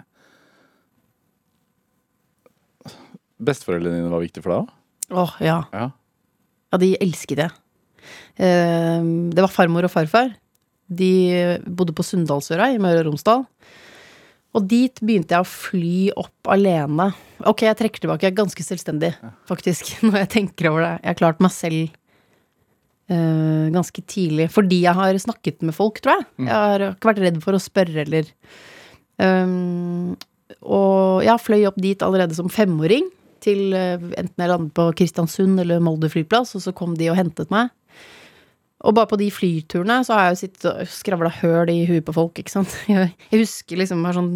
[3.43, 4.71] Besteforeldrene dine var viktige for deg òg?
[5.23, 5.57] Åh, ja.
[5.75, 5.87] Ja.
[6.73, 7.49] Ja, de elsket det.
[8.41, 9.01] Eh,
[9.33, 10.33] Det var farmor og farfar.
[10.89, 11.13] De
[11.63, 13.45] bodde på Sunndalsøra i Møre og Romsdal.
[14.53, 17.07] Og dit begynte jeg å fly opp alene.
[17.49, 18.27] Ok, jeg trekker tilbake.
[18.27, 19.13] Jeg er ganske selvstendig,
[19.49, 20.91] faktisk, når jeg tenker over det.
[21.01, 21.87] Jeg har klart meg selv
[23.09, 24.49] uh, ganske tidlig.
[24.53, 26.27] Fordi jeg har snakket med folk, tror jeg.
[26.45, 28.29] Jeg har ikke vært redd for å spørre eller
[29.17, 30.13] um,
[30.61, 33.09] Og jeg fløy opp dit allerede som femåring.
[33.43, 37.19] Til eh, enten jeg landet på Kristiansund eller Molde flyplass, og så kom de og
[37.19, 37.73] hentet meg.
[38.83, 42.03] Og bare på de flyturene så har jeg jo sittet og skravla høl i huet
[42.07, 42.73] på folk, ikke sant.
[42.91, 44.33] Jeg, husker liksom, jeg har sånn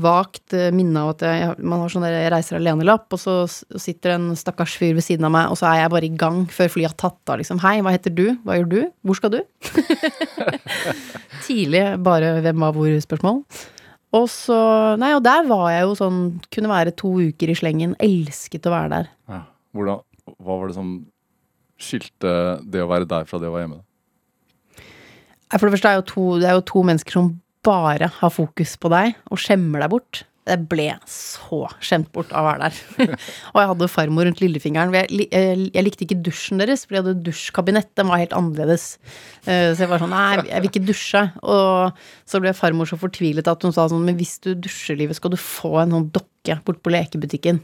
[0.00, 3.34] vagt eh, minne av at jeg, man har sånn der jeg reiser alene-lapp, og så
[3.50, 6.44] sitter en stakkars fyr ved siden av meg, og så er jeg bare i gang
[6.52, 7.60] før flyet har tatt av, liksom.
[7.64, 8.24] Hei, hva heter du?
[8.44, 8.78] Hva gjør du?
[9.04, 9.40] Hvor skal du?
[11.48, 13.42] Tidlig bare hvem var hvor-spørsmål.
[14.16, 14.56] Og så
[14.98, 17.94] Nei, og der var jeg jo sånn Kunne være to uker i slengen.
[18.02, 19.12] Elsket å være der.
[19.30, 19.44] Ja.
[19.76, 20.02] Hvordan,
[20.42, 20.90] hva var det som
[21.80, 22.32] skilte
[22.66, 23.84] det å være der fra det å være hjemme?
[25.54, 27.30] For det første er jo to, det er jo to mennesker som
[27.66, 30.20] bare har fokus på deg og skjemmer deg bort.
[30.50, 33.14] Jeg ble så skjemt bort av å være der.
[33.52, 34.94] og jeg hadde farmor rundt lillefingeren.
[34.98, 37.92] Eh, jeg likte ikke dusjen deres, for de hadde dusjkabinett.
[37.98, 38.86] Den var helt annerledes.
[39.46, 41.24] Eh, Så jeg var sånn Nei, jeg vil ikke dusje.
[41.46, 45.16] Og så ble farmor så fortvilet at hun sa sånn Men hvis du dusjer, livet,
[45.20, 47.62] skal du få en sånn dokke bort på lekebutikken.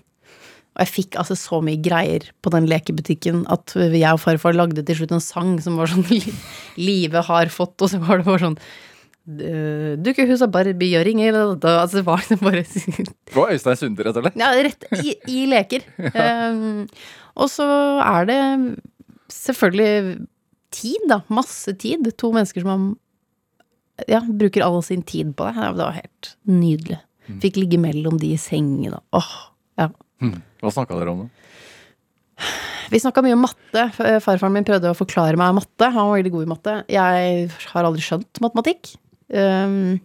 [0.77, 4.83] Og jeg fikk altså så mye greier på den lekebutikken at jeg og farfar lagde
[4.85, 6.35] til slutt en sang som var sånn li-
[6.91, 8.59] Livet har fått, og så var det bare sånn
[9.27, 14.27] eh, Dukkehus og Barbie-gjøringer Altså det var det bare Det var Øystein Sunde, rett og
[14.27, 14.39] slett.
[14.41, 15.87] Ja, rett i, i leker.
[16.17, 16.87] Um,
[17.37, 17.67] og så
[18.01, 18.39] er det
[19.33, 20.27] selvfølgelig
[20.73, 21.21] tid, da.
[21.29, 22.07] Masse tid.
[22.17, 25.55] To mennesker som har ja, bruker all sin tid på det.
[25.57, 27.01] Det var helt nydelig.
[27.43, 29.33] Fikk ligge mellom de i sengen og åh,
[29.81, 29.91] ja.
[30.23, 30.37] Hm.
[30.63, 32.47] Hva snakka dere om da?
[32.93, 33.83] Vi snakka mye om matte.
[33.97, 35.89] Farfaren min prøvde å forklare meg matte.
[35.91, 36.77] Han var veldig god i matte.
[36.93, 38.93] Jeg har aldri skjønt matematikk.
[39.33, 39.99] Um,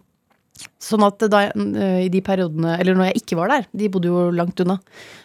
[0.82, 4.10] sånn at da øh, i de periodene, eller når jeg ikke var der, de bodde
[4.10, 4.76] jo langt unna,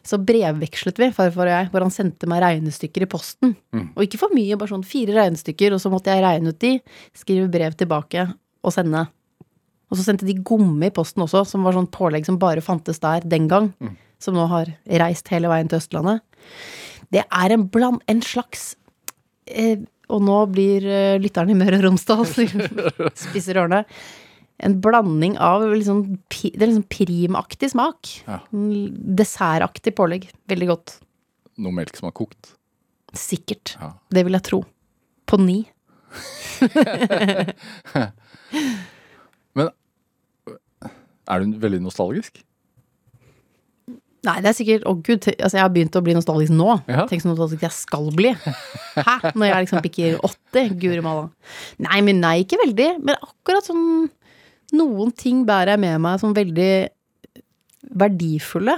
[0.05, 3.53] så brevvekslet vi, farfar og jeg, hvor han sendte meg regnestykker i posten.
[3.97, 6.77] Og ikke for mye, bare sånn fire regnestykker, og så måtte jeg regne ut de,
[7.17, 8.25] skrive brev tilbake
[8.63, 9.05] og sende.
[9.91, 12.99] Og så sendte de gomme i posten også, som var sånn pålegg som bare fantes
[13.03, 13.71] der den gang.
[14.23, 14.71] Som nå har
[15.03, 16.23] reist hele veien til Østlandet.
[17.13, 18.01] Det er en bland...
[18.09, 18.71] En slags
[19.45, 19.83] eh,
[20.13, 22.23] Og nå blir eh, lytteren i Møre og Romsdal
[23.25, 23.81] spisser ørene.
[24.63, 25.99] En blanding av liksom,
[26.33, 28.09] Det er liksom primaktig smak.
[28.25, 28.39] Ja.
[29.19, 30.23] Dessertaktig pålegg.
[30.49, 30.95] Veldig godt.
[31.61, 32.53] Noe melk som har kokt?
[33.17, 33.75] Sikkert.
[33.81, 33.91] Ja.
[34.13, 34.59] Det vil jeg tro.
[35.27, 35.59] På ni.
[39.57, 39.67] Men
[41.27, 42.39] er du veldig nostalgisk?
[44.27, 45.27] Nei, det er sikkert Å, gud.
[45.37, 46.69] Altså, jeg har begynt å bli nostalgisk nå.
[46.89, 47.05] Ja.
[47.09, 48.33] Tenk så nostalgisk jeg skal bli.
[49.07, 49.15] Hæ?
[49.37, 50.75] Når jeg liksom bikker 80.
[50.81, 51.29] Guri malla.
[51.87, 52.91] Nei, men nei, ikke veldig.
[53.07, 53.87] Men akkurat sånn
[54.75, 56.71] Noen ting bærer jeg med meg som veldig
[57.95, 58.73] verdifulle.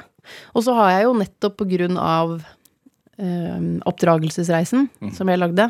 [0.54, 2.36] Og så har jeg jo nettopp på grunn av
[3.18, 4.86] eh, oppdragelsesreisen
[5.16, 5.66] som jeg lagde,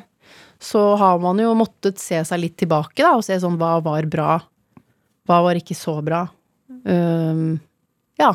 [0.60, 4.08] så har man jo måttet se seg litt tilbake, da, og se sånn hva var
[4.12, 4.34] bra,
[5.30, 6.26] hva var ikke så bra.
[6.84, 7.58] Um,
[8.20, 8.34] ja.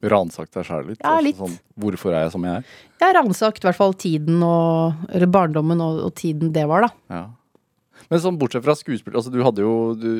[0.00, 1.00] Ransakt deg sjæl litt?
[1.02, 1.40] Ja, altså litt.
[1.40, 2.76] Sånn, hvorfor er jeg som jeg er?
[3.00, 6.86] Jeg har ransakt i hvert fall tiden og Eller barndommen og, og tiden det var,
[6.88, 6.90] da.
[7.12, 7.24] Ja.
[8.10, 10.12] Men sånn bortsett fra skuespill, altså du hadde jo Du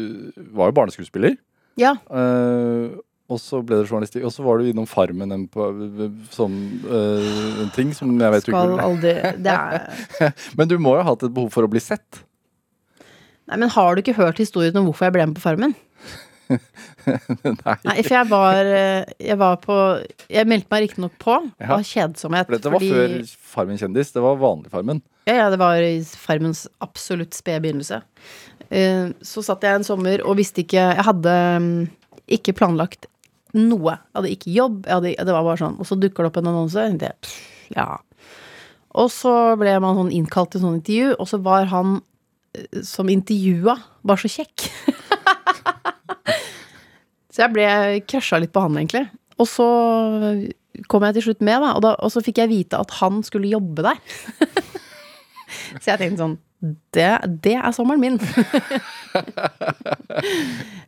[0.57, 1.39] var jo barneskuespiller.
[1.81, 1.95] Ja.
[2.13, 3.01] Uh,
[3.31, 5.69] og så ble det journalistikk, og så var du innom Farmen en på,
[6.35, 7.29] som eh,
[7.63, 11.23] en ting som jeg vet Skal aldri Det er Men du må jo ha hatt
[11.29, 12.25] et behov for å bli sett.
[13.47, 15.77] Nei, men har du ikke hørt historien om hvorfor jeg ble med på Farmen?
[17.65, 17.77] Nei.
[17.87, 19.77] Nei, for jeg var, eh, jeg var på
[20.31, 21.75] Jeg meldte meg riktignok på Ja.
[21.77, 22.47] av kjedsomhet.
[22.49, 24.13] For dette var fordi- før Farmen kjendis.
[24.13, 25.03] Det var vanlig Farmen.
[25.29, 28.03] Ja, ja, det var i Farmens absolutt spede begynnelse.
[28.71, 31.89] Eh, Så satt jeg en sommer og visste ikke Jeg hadde mm,
[32.29, 33.07] ikke planlagt
[33.55, 33.97] noe.
[33.99, 34.87] Jeg hadde ikke jobb.
[34.87, 35.79] Hadde, det var bare sånn.
[35.81, 36.75] Og så dukker det opp en annonse.
[36.99, 37.41] Jeg pff,
[37.77, 37.97] ja.
[38.95, 42.01] Og så ble man sånn innkalt til sånn intervju, og så var han
[42.55, 44.71] eh, som intervjua, bare så kjekk.
[47.31, 47.67] så jeg ble
[48.11, 49.05] krasja litt på han, egentlig.
[49.41, 49.67] Og så
[50.91, 53.23] kom jeg til slutt med, da, og, da, og så fikk jeg vite at han
[53.27, 53.99] skulle jobbe der.
[55.81, 56.37] Så jeg tenkte sånn
[56.95, 57.07] Det,
[57.43, 58.19] det er sommeren min.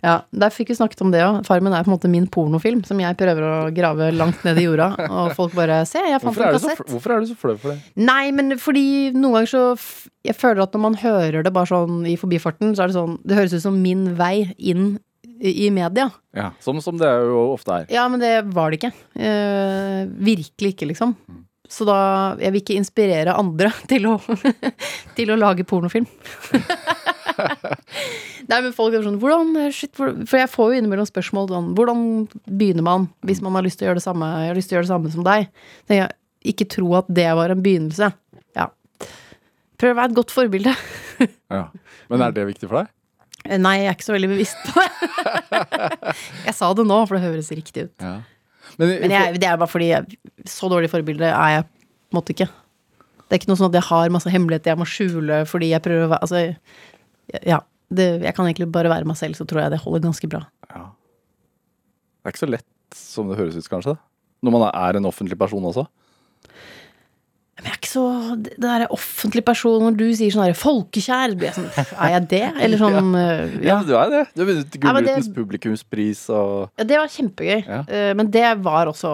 [0.07, 1.40] ja, der fikk vi snakket om det òg.
[1.49, 4.66] Farmen er på en måte min pornofilm som jeg prøver å grave langt ned i
[4.68, 4.93] jorda.
[5.09, 6.93] Og folk bare Se, jeg fant Hvorfor en du så, kassett.
[6.93, 7.80] hvorfor er du så flau for det?
[8.07, 8.84] Nei, men fordi
[9.16, 9.64] noen ganger så
[10.28, 13.16] Jeg føler at når man hører det bare sånn i forbifarten, så er det sånn
[13.26, 14.93] Det høres ut som min vei inn
[15.43, 16.11] i media.
[16.36, 17.88] Ja, som, som det jo ofte er.
[17.90, 18.93] Ja, men det var det ikke.
[19.18, 21.16] Eh, virkelig ikke, liksom.
[21.72, 21.97] Så da
[22.43, 24.16] Jeg vil ikke inspirere andre til å,
[25.16, 26.07] til å lage pornofilm.
[28.51, 32.03] Nei, men folk er sånn Hvordan shit, For jeg får jo innimellom spørsmål sånn Hvordan
[32.45, 34.76] begynner man hvis man har lyst til å gjøre det samme, jeg har lyst til
[34.76, 35.47] å gjøre det samme som deg?
[35.88, 36.11] Jeg,
[36.53, 38.11] ikke tro at det var en begynnelse.
[38.59, 38.66] Ja.
[39.80, 40.74] Prøv å være et godt forbilde.
[41.53, 41.68] Ja.
[42.11, 42.88] Men er det viktig for deg?
[43.45, 45.62] Eh, Nei, jeg er ikke så veldig bevisst på det.
[46.49, 47.95] jeg sa det nå, for det høres riktig ut.
[48.03, 48.14] Ja.
[48.78, 50.18] Men, Men jeg, det er bare fordi jeg,
[50.49, 52.49] så dårlig forbilde er jeg på en måte ikke.
[53.26, 55.80] Det er ikke noe sånn at jeg har masse hemmeligheter jeg må skjule fordi jeg
[55.84, 56.43] prøver å være Altså,
[57.49, 57.59] ja.
[57.93, 60.47] Det, jeg kan egentlig bare være meg selv, så tror jeg det holder ganske bra.
[60.72, 60.86] ja.
[62.22, 63.97] Det er ikke så lett som det høres ut, kanskje?
[64.47, 65.82] Når man er en offentlig person også.
[67.63, 68.05] Men jeg er ikke så
[68.43, 72.15] Det det der offentlig person, når du sier sånn herre folkekjær, blir jeg sånn Er
[72.17, 72.43] jeg det?
[72.67, 73.83] Eller sånn øh, Ja, Ja.
[73.87, 74.23] du er det.
[74.35, 77.61] Du har vunnet Gullrutens publikumspris og Ja, det var kjempegøy.
[77.67, 77.83] Ja.
[77.87, 79.13] Eh, Men det var også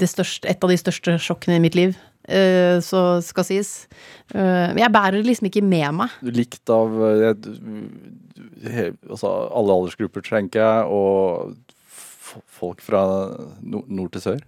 [0.00, 1.96] det største, et av de største sjokkene i mitt liv.
[2.28, 3.88] eh, Så skal sies.
[4.34, 6.10] Eh, Men jeg bærer det liksom ikke med meg.
[6.22, 7.34] likt av eh,
[9.10, 11.56] altså, alle aldersgrupper, tenker jeg, og
[12.46, 13.00] folk fra
[13.66, 14.38] nord til sør.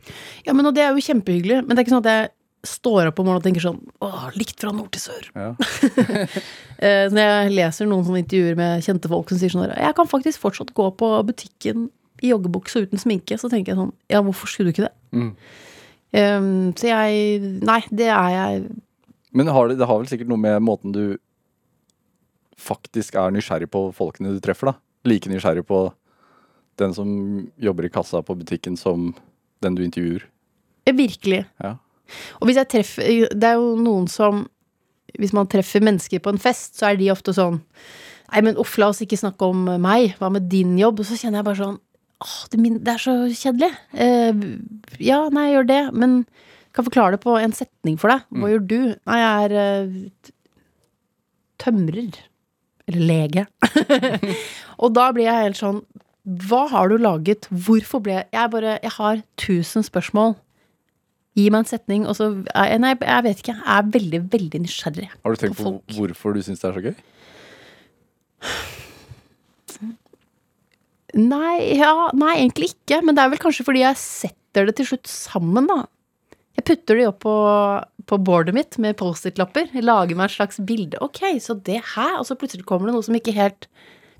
[0.46, 1.62] Ja, men og det er jo kjempehyggelig.
[1.66, 2.30] Men det er ikke sånn at jeg
[2.66, 5.30] står opp om morgenen og tenker sånn Åh, likt fra nord til sør.
[5.34, 5.52] Ja.
[6.82, 9.94] Eh, så når jeg leser noen sånne intervjuer med kjente folk som sier sånn Jeg
[9.94, 11.84] kan faktisk fortsatt gå på butikken
[12.18, 13.36] i joggebukse uten sminke.
[13.38, 14.94] Så tenker jeg sånn Ja, hvorfor skulle du ikke det?
[15.14, 15.28] Mm.
[16.10, 18.64] Um, så jeg Nei, det er jeg
[19.30, 21.04] Men har det, det har vel sikkert noe med måten du
[22.58, 24.74] faktisk er nysgjerrig på folkene du treffer, da.
[25.08, 25.84] Like nysgjerrig på
[26.82, 27.08] den som
[27.62, 29.12] jobber i kassa på butikken som
[29.62, 30.26] den du intervjuer.
[30.90, 31.44] Virkelig.
[31.62, 31.76] Ja.
[32.40, 34.44] Og hvis jeg treffer Det er jo noen som
[35.18, 37.60] Hvis man treffer mennesker på en fest, så er de ofte sånn
[38.32, 40.14] Nei, men uff, la oss ikke snakke om meg.
[40.16, 41.02] Hva med din jobb?
[41.02, 41.80] Og så kjenner jeg bare sånn
[42.22, 43.72] Åh, det, er så kjedelig.
[43.92, 44.60] Uh,
[45.02, 46.12] ja, nei, jeg gjør det, men
[46.72, 48.22] kan forklare det på en setning for deg.
[48.38, 48.76] Hva gjør du?
[49.10, 50.30] Nei, jeg er uh,
[51.62, 52.20] tømrer.
[52.90, 53.46] Eller lege.
[54.82, 55.82] og da blir jeg helt sånn
[56.48, 57.46] Hva har du laget?
[57.50, 60.34] Hvorfor ble jeg Jeg bare Jeg har tusen spørsmål.
[61.38, 63.54] Gi meg en setning, og så jeg, Nei, jeg vet ikke.
[63.56, 65.08] Jeg er veldig, veldig nysgjerrig.
[65.24, 66.94] Har du tenkt På på hvorfor du syns det er så gøy?
[71.12, 73.02] Nei, ja, nei, egentlig ikke.
[73.04, 75.82] Men det er vel kanskje fordi jeg setter det til slutt sammen, da.
[76.56, 77.34] Jeg putter de opp på,
[78.12, 79.70] på boardet mitt med Post-It-lapper.
[79.84, 81.00] Lager meg et slags bilde.
[81.04, 83.64] Ok, så det her Og så plutselig kommer det noe som ikke helt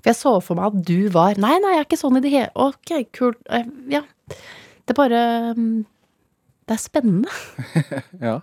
[0.01, 2.23] For jeg så for meg at du var Nei, nei, jeg er ikke sånn i
[2.25, 3.37] det hele Ok, kult.
[3.53, 4.01] Eh, Ja.
[4.83, 5.19] Det er bare
[5.55, 5.83] mm,
[6.63, 7.29] Det er spennende.
[8.23, 8.39] Ja.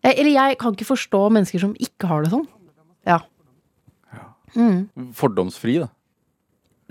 [0.00, 2.46] Eller jeg kan ikke forstå mennesker som ikke har det sånn.
[3.04, 3.18] Ja.
[5.18, 5.90] Fordomsfri, da.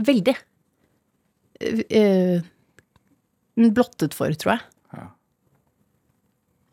[0.05, 0.36] Veldig.
[1.89, 2.45] Uh,
[3.74, 4.62] blottet for, tror jeg.
[4.93, 5.07] Ja.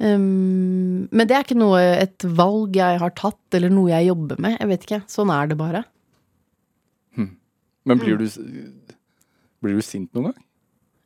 [0.05, 4.45] Um, men det er ikke noe, et valg jeg har tatt, eller noe jeg jobber
[4.45, 4.59] med.
[4.61, 5.03] Jeg vet ikke.
[5.09, 5.87] Sånn er det bare.
[7.87, 8.27] Men blir du,
[9.63, 10.43] blir du sint noen gang?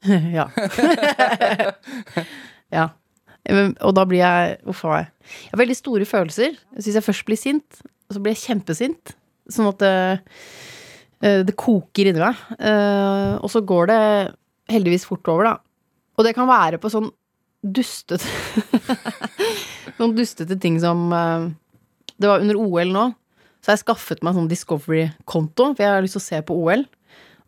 [0.38, 0.46] ja.
[2.72, 2.88] ja.
[3.48, 5.06] Eh, Og da blir jeg Uff a meg.
[5.46, 6.56] Jeg har veldig store følelser.
[6.76, 7.80] Så hvis jeg først blir sint,
[8.12, 9.14] så blir jeg kjempesint.
[9.50, 9.94] Sånn at det,
[11.22, 12.36] eh, det koker inni meg.
[12.58, 14.02] Eh, Og så går det
[14.70, 15.56] heldigvis fort over, da.
[16.18, 17.10] Og det kan være på sånn
[17.64, 18.24] dustete
[19.98, 21.48] Noen dustete ting som eh,
[22.20, 23.06] Det var under OL nå.
[23.60, 26.54] Så har jeg skaffet meg sånn Discovery-konto, for jeg har lyst til å se på
[26.62, 26.84] OL.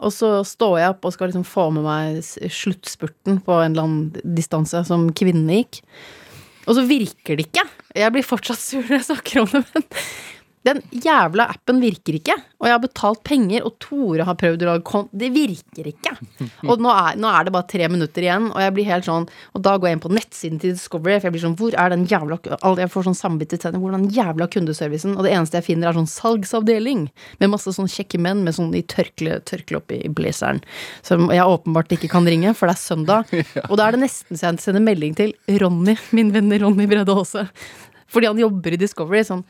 [0.02, 3.86] Og så står jeg opp og skal liksom få med meg sluttspurten på en eller
[3.86, 5.82] annen distanse som kvinnene gikk.
[6.66, 7.64] Og så virker det ikke.
[7.98, 9.86] Jeg blir fortsatt sur når jeg snakker om det, men
[10.66, 12.36] den jævla appen virker ikke.
[12.62, 15.08] Og jeg har betalt penger, og Tore har prøvd å lage kont...
[15.10, 16.12] Det virker ikke.
[16.70, 19.24] Og nå er, nå er det bare tre minutter igjen, og jeg blir helt sånn
[19.56, 21.90] Og da går jeg inn på nettsiden til Discovery, for jeg blir sånn Hvor er
[21.92, 22.38] den jævla
[22.78, 23.78] Jeg får sånn samvittighet.
[23.80, 25.16] Hvor er den jævla kundeservicen?
[25.16, 27.08] Og det eneste jeg finner, er sånn salgsavdeling
[27.42, 30.62] med masse sånn kjekke menn med sånn i tørkle, tørkle i blazeren.
[31.06, 33.32] Som jeg åpenbart ikke kan ringe, for det er søndag.
[33.70, 37.16] Og da er det nesten så jeg sender melding til Ronny, min venn Ronny Brede
[37.16, 37.48] Aase.
[38.12, 39.24] Fordi han jobber i Discovery.
[39.26, 39.42] Sånn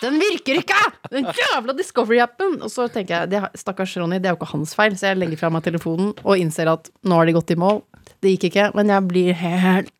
[0.00, 0.80] den virker ikke!
[1.12, 2.58] Den jævla Discovery-appen!
[2.64, 5.20] Og så tenker jeg, det, stakkars Ronny, det er jo ikke hans feil, så jeg
[5.20, 7.82] legger fra meg telefonen og innser at nå har de gått i mål.
[8.20, 9.92] Det gikk ikke, men jeg blir helt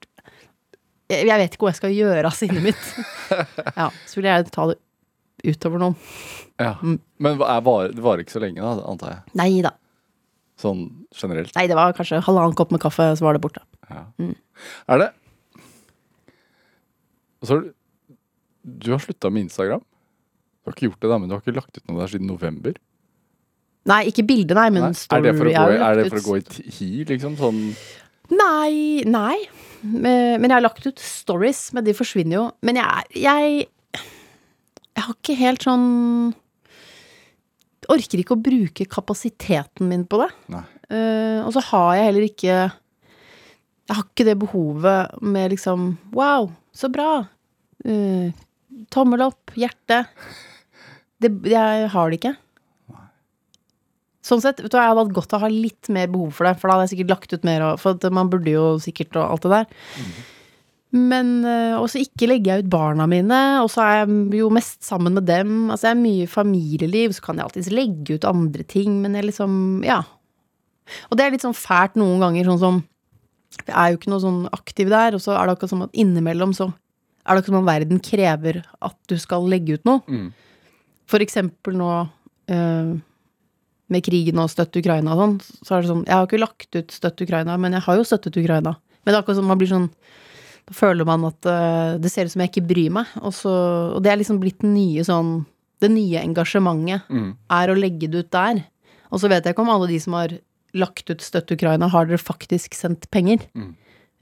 [1.11, 2.89] Jeg vet ikke hva jeg skal gjøre av sinnet mitt.
[3.77, 4.79] Ja, så vil jeg ta det
[5.51, 5.97] utover noen.
[6.61, 6.75] Ja.
[6.85, 9.23] Men det er var, det varer ikke så lenge, da, antar jeg.
[9.41, 9.73] Nei da.
[10.61, 10.85] Sånn
[11.17, 11.55] generelt.
[11.57, 13.63] Nei, det var kanskje halvannen kopp med kaffe, så var det borte.
[13.89, 14.05] Ja.
[14.93, 15.11] Er det
[17.41, 17.71] Og så har du
[18.65, 19.81] Du har slutta med Instagram?
[20.61, 22.29] Du har ikke gjort det, da, men du har ikke lagt ut noe der siden
[22.29, 22.77] november?
[23.89, 24.93] Nei, ikke bilde, nei, men Nei.
[24.99, 25.23] story.
[25.23, 27.39] Er det for å gå, er det for å gå i hi, liksom?
[27.41, 27.63] Sånn
[28.31, 29.39] Nei, nei.
[29.83, 32.45] Eh, Men jeg har lagt ut stories, men de forsvinner jo.
[32.63, 33.67] Men jeg, jeg
[34.95, 35.89] Jeg har ikke helt sånn
[37.91, 40.29] Orker ikke å bruke kapasiteten min på det.
[40.93, 46.53] Eh, og så har jeg heller ikke Jeg har ikke det behovet med liksom Wow,
[46.77, 47.25] så bra.
[47.83, 48.31] Eh,
[48.93, 50.05] tommel opp, hjerte.
[51.21, 52.35] Det, jeg har det ikke.
[54.25, 56.47] Sånn sett, vet du, Jeg hadde hatt godt av å ha litt mer behov for
[56.47, 57.65] det, for da hadde jeg sikkert lagt ut mer.
[57.81, 59.97] For man burde jo sikkert og alt det der.
[60.91, 64.83] Men og også ikke legger jeg ut barna mine, og så er jeg jo mest
[64.87, 65.71] sammen med dem.
[65.71, 69.29] Altså jeg er mye familieliv, så kan jeg alltids legge ut andre ting, men jeg
[69.31, 69.53] liksom,
[69.87, 70.03] ja.
[71.09, 72.81] Og det er litt sånn fælt noen ganger, sånn som
[73.67, 75.97] Jeg er jo ikke noe sånn aktiv der, og så er det akkurat som at
[75.99, 76.69] innimellom så
[77.31, 80.03] er det ikke som om verden krever at du skal legge ut noe.
[80.11, 80.33] Mm.
[81.11, 81.91] For eksempel nå
[82.51, 82.91] øh,
[83.91, 86.77] med krigen og støtt Ukraina og sånn, så er det sånn Jeg har ikke lagt
[86.79, 88.77] ut støtt Ukraina, men jeg har jo støttet Ukraina.
[89.01, 89.89] Men det er akkurat som man blir sånn
[90.69, 93.09] Da føler man at uh, det ser ut som jeg ikke bryr meg.
[93.25, 93.51] Og, så,
[93.97, 95.41] og det er liksom blitt den nye sånn
[95.81, 97.33] Det nye engasjementet Mm.
[97.51, 98.65] er å legge det ut der.
[99.11, 100.37] Og så vet jeg ikke om alle de som har
[100.77, 103.41] lagt ut støtt Ukraina, har dere faktisk sendt penger.
[103.59, 103.71] Mm.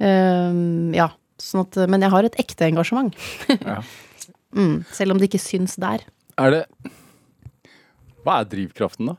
[0.01, 1.11] Um, ja.
[1.39, 3.15] Sånn at, men jeg har et ekte engasjement.
[3.61, 3.81] Ja.
[4.59, 6.05] mm, selv om det ikke syns der.
[6.39, 6.63] Er det
[8.27, 9.19] Hva er drivkraften, da?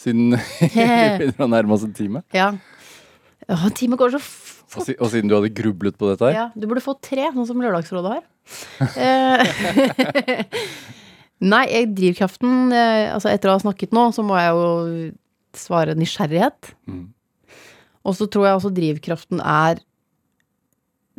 [0.00, 2.24] Siden vi begynner å nærme oss en time.
[2.36, 2.52] Ja.
[3.50, 6.36] Ja, time går så Og, si, og siden du hadde grublet på dette her.
[6.36, 8.26] Ja, du burde få tre, sånn som Lørdagsrådet har.
[8.94, 10.44] Eh,
[11.52, 14.68] Nei, jeg, drivkraften eh, Altså, etter å ha snakket nå, så må jeg jo
[15.58, 16.74] svare nysgjerrighet.
[16.86, 17.08] Mm.
[18.06, 19.82] Og så tror jeg også drivkraften er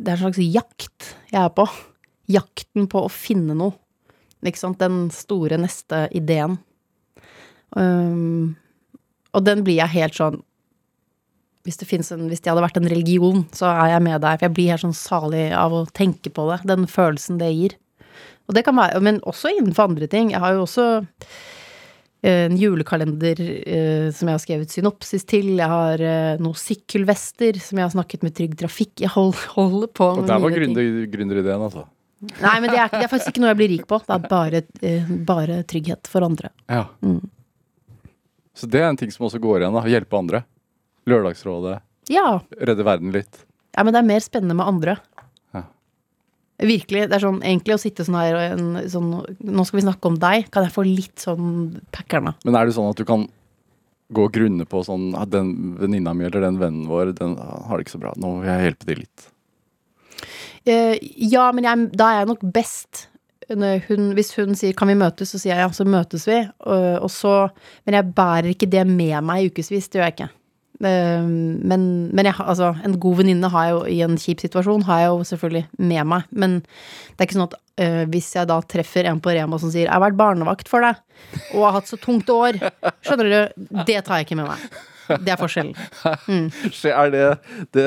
[0.02, 1.66] Det er en slags jakt jeg er på.
[2.32, 3.76] Jakten på å finne noe.
[4.42, 4.80] Ikke sant?
[4.82, 6.58] Den store neste ideen.
[7.78, 8.56] Um,
[9.32, 10.42] og den blir jeg helt sånn
[11.62, 14.34] hvis det, en, hvis det hadde vært en religion, så er jeg med der.
[14.34, 16.58] For jeg blir helt sånn salig av å tenke på det.
[16.66, 17.76] Den følelsen det gir.
[18.50, 20.32] Og det kan være, Men også innenfor andre ting.
[20.34, 20.86] Jeg har jo også
[22.22, 25.48] en julekalender eh, som jeg har skrevet synopsis til.
[25.58, 28.94] Jeg har eh, noen sykkelvester som jeg har snakket med Trygg Trafikk.
[29.02, 31.88] Jeg hold, holder på Og med der var gründerideen, altså.
[32.22, 33.98] Nei, men det er, det er faktisk ikke noe jeg blir rik på.
[34.06, 36.52] Det er bare, eh, bare trygghet for andre.
[36.70, 36.84] Ja.
[37.02, 37.18] Mm.
[38.54, 39.74] Så det er en ting som også går igjen.
[39.74, 40.44] da, Hjelpe andre.
[41.10, 41.80] Lørdagsrådet.
[42.12, 42.36] Ja.
[42.60, 43.42] Redde verden litt.
[43.74, 44.96] Ja, men det er mer spennende med andre.
[46.62, 47.06] Virkelig.
[47.10, 50.10] Det er sånn egentlig å sitte sånn her og en, sånn Nå skal vi snakke
[50.10, 50.48] om deg.
[50.54, 52.34] Kan jeg få litt sånn packerne?
[52.44, 53.26] Men er det sånn at du kan
[54.12, 57.78] gå og grunne på sånn at Den venninna mi eller den vennen vår, den har
[57.78, 58.12] det ikke så bra.
[58.20, 59.30] Nå vil jeg hjelpe til litt.
[60.62, 63.06] Uh, ja, men jeg, da er jeg nok best.
[63.52, 66.38] Hun, hvis hun sier 'kan vi møtes', så sier jeg ja, så møtes vi.
[66.60, 67.50] Og, og så,
[67.84, 69.88] men jeg bærer ikke det med meg i ukevis.
[69.90, 70.30] Det gjør jeg ikke.
[70.82, 74.86] Eh, men men jeg, altså, en god venninne har jeg jo i en kjip situasjon,
[74.88, 76.28] har jeg jo selvfølgelig med meg.
[76.30, 79.70] Men det er ikke sånn at eh, hvis jeg da treffer en på Rema som
[79.70, 81.00] sier 'jeg har vært barnevakt for deg',
[81.54, 82.58] og har hatt så tungt år
[83.02, 83.84] Skjønner du?
[83.86, 84.58] Det tar jeg ikke med meg.
[85.22, 85.76] Det er forskjellen.
[86.28, 86.50] Mm.
[86.84, 87.38] er det,
[87.74, 87.86] det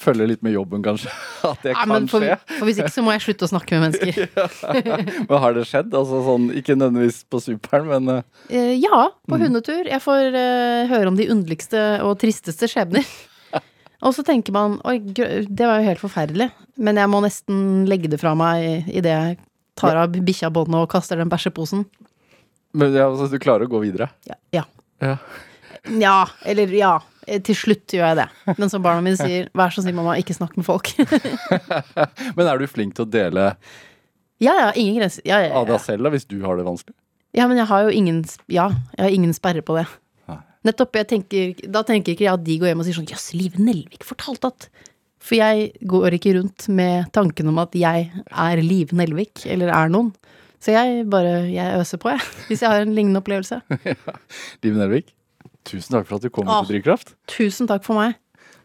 [0.00, 1.10] følge litt med jobben, kanskje.
[1.50, 2.36] At det Ja, kan men for, skje.
[2.58, 4.28] for hvis ikke så må jeg slutte å snakke med mennesker.
[5.28, 5.94] Men har det skjedd?
[5.96, 8.22] Altså sånn, Ikke nødvendigvis på superen, men uh...
[8.52, 9.32] Ja, ja, Mm.
[9.32, 9.88] på hundetur.
[9.90, 13.02] Jeg får uh, høre om de underligste og tristeste skjebner.
[14.06, 16.50] Og så tenker man oi, det var jo helt forferdelig.
[16.78, 19.38] Men jeg må nesten legge det fra meg idet jeg
[19.80, 21.86] tar av bikkja båndet og kaster den bæsjeposen.
[22.76, 24.10] men ja, altså, du klarer å gå videre.
[24.28, 24.36] Ja.
[24.52, 24.64] ja.
[25.00, 25.16] Ja.
[26.00, 26.94] Ja, eller ja.
[27.26, 28.26] Eh, Til slutt gjør jeg det.
[28.60, 30.92] Men som barna mine sier, vær så snill, mamma, ikke snakk med folk.
[32.36, 33.50] Men er du flink til å dele
[34.38, 35.22] ja, ja, ingen grenser.
[35.24, 36.92] Ja, ja, av deg selv da, hvis du har det vanskelig?
[37.36, 38.18] ja, men jeg har jo ingen
[38.52, 38.66] Ja,
[38.96, 39.86] jeg har ingen sperre på det.
[40.28, 40.36] Nei.
[40.68, 40.98] Nettopp.
[41.08, 44.04] Tenker, da tenker ikke jeg at de går hjem og sier sånn Jøss, Live Nelvik
[44.04, 44.68] fortalte at
[45.24, 49.88] For jeg går ikke rundt med tanken om at jeg er Live Nelvik, eller er
[49.92, 50.12] noen.
[50.60, 52.20] Så jeg bare Jeg øser på, jeg.
[52.50, 53.62] Hvis jeg har en lignende opplevelse.
[54.64, 55.15] Liv Nelvik,
[55.66, 56.62] tusen takk for at du kom Åh.
[56.62, 57.08] til Drivkraft.
[57.30, 58.10] Tusen takk for meg.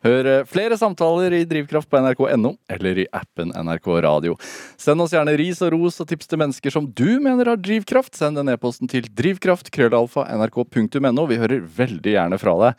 [0.01, 4.33] Hør eh, flere samtaler i Drivkraft på nrk.no eller i appen NRK Radio.
[4.81, 8.17] Send oss gjerne ris og ros og tips til mennesker som du mener har drivkraft.
[8.17, 12.73] Send den e-posten til drivkraft-nrk.no Vi hører veldig gjerne fra deg.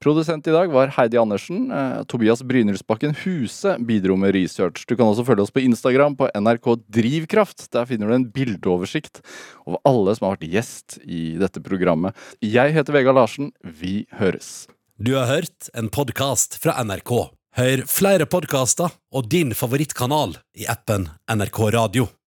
[0.00, 1.66] Produsent i dag var Heidi Andersen.
[1.70, 4.86] Eh, Tobias Brynildsbakken Huse bidro med research.
[4.88, 7.66] Du kan også følge oss på Instagram på NRK Drivkraft.
[7.76, 9.20] Der finner du en bildeoversikt
[9.66, 12.16] over alle som har vært gjest i dette programmet.
[12.40, 13.52] Jeg heter Vegard Larsen.
[13.60, 14.70] Vi høres.
[14.96, 17.12] Du har hørt en podkast fra NRK.
[17.60, 22.10] Hør flere podkaster og din favorittkanal i appen NRK Radio.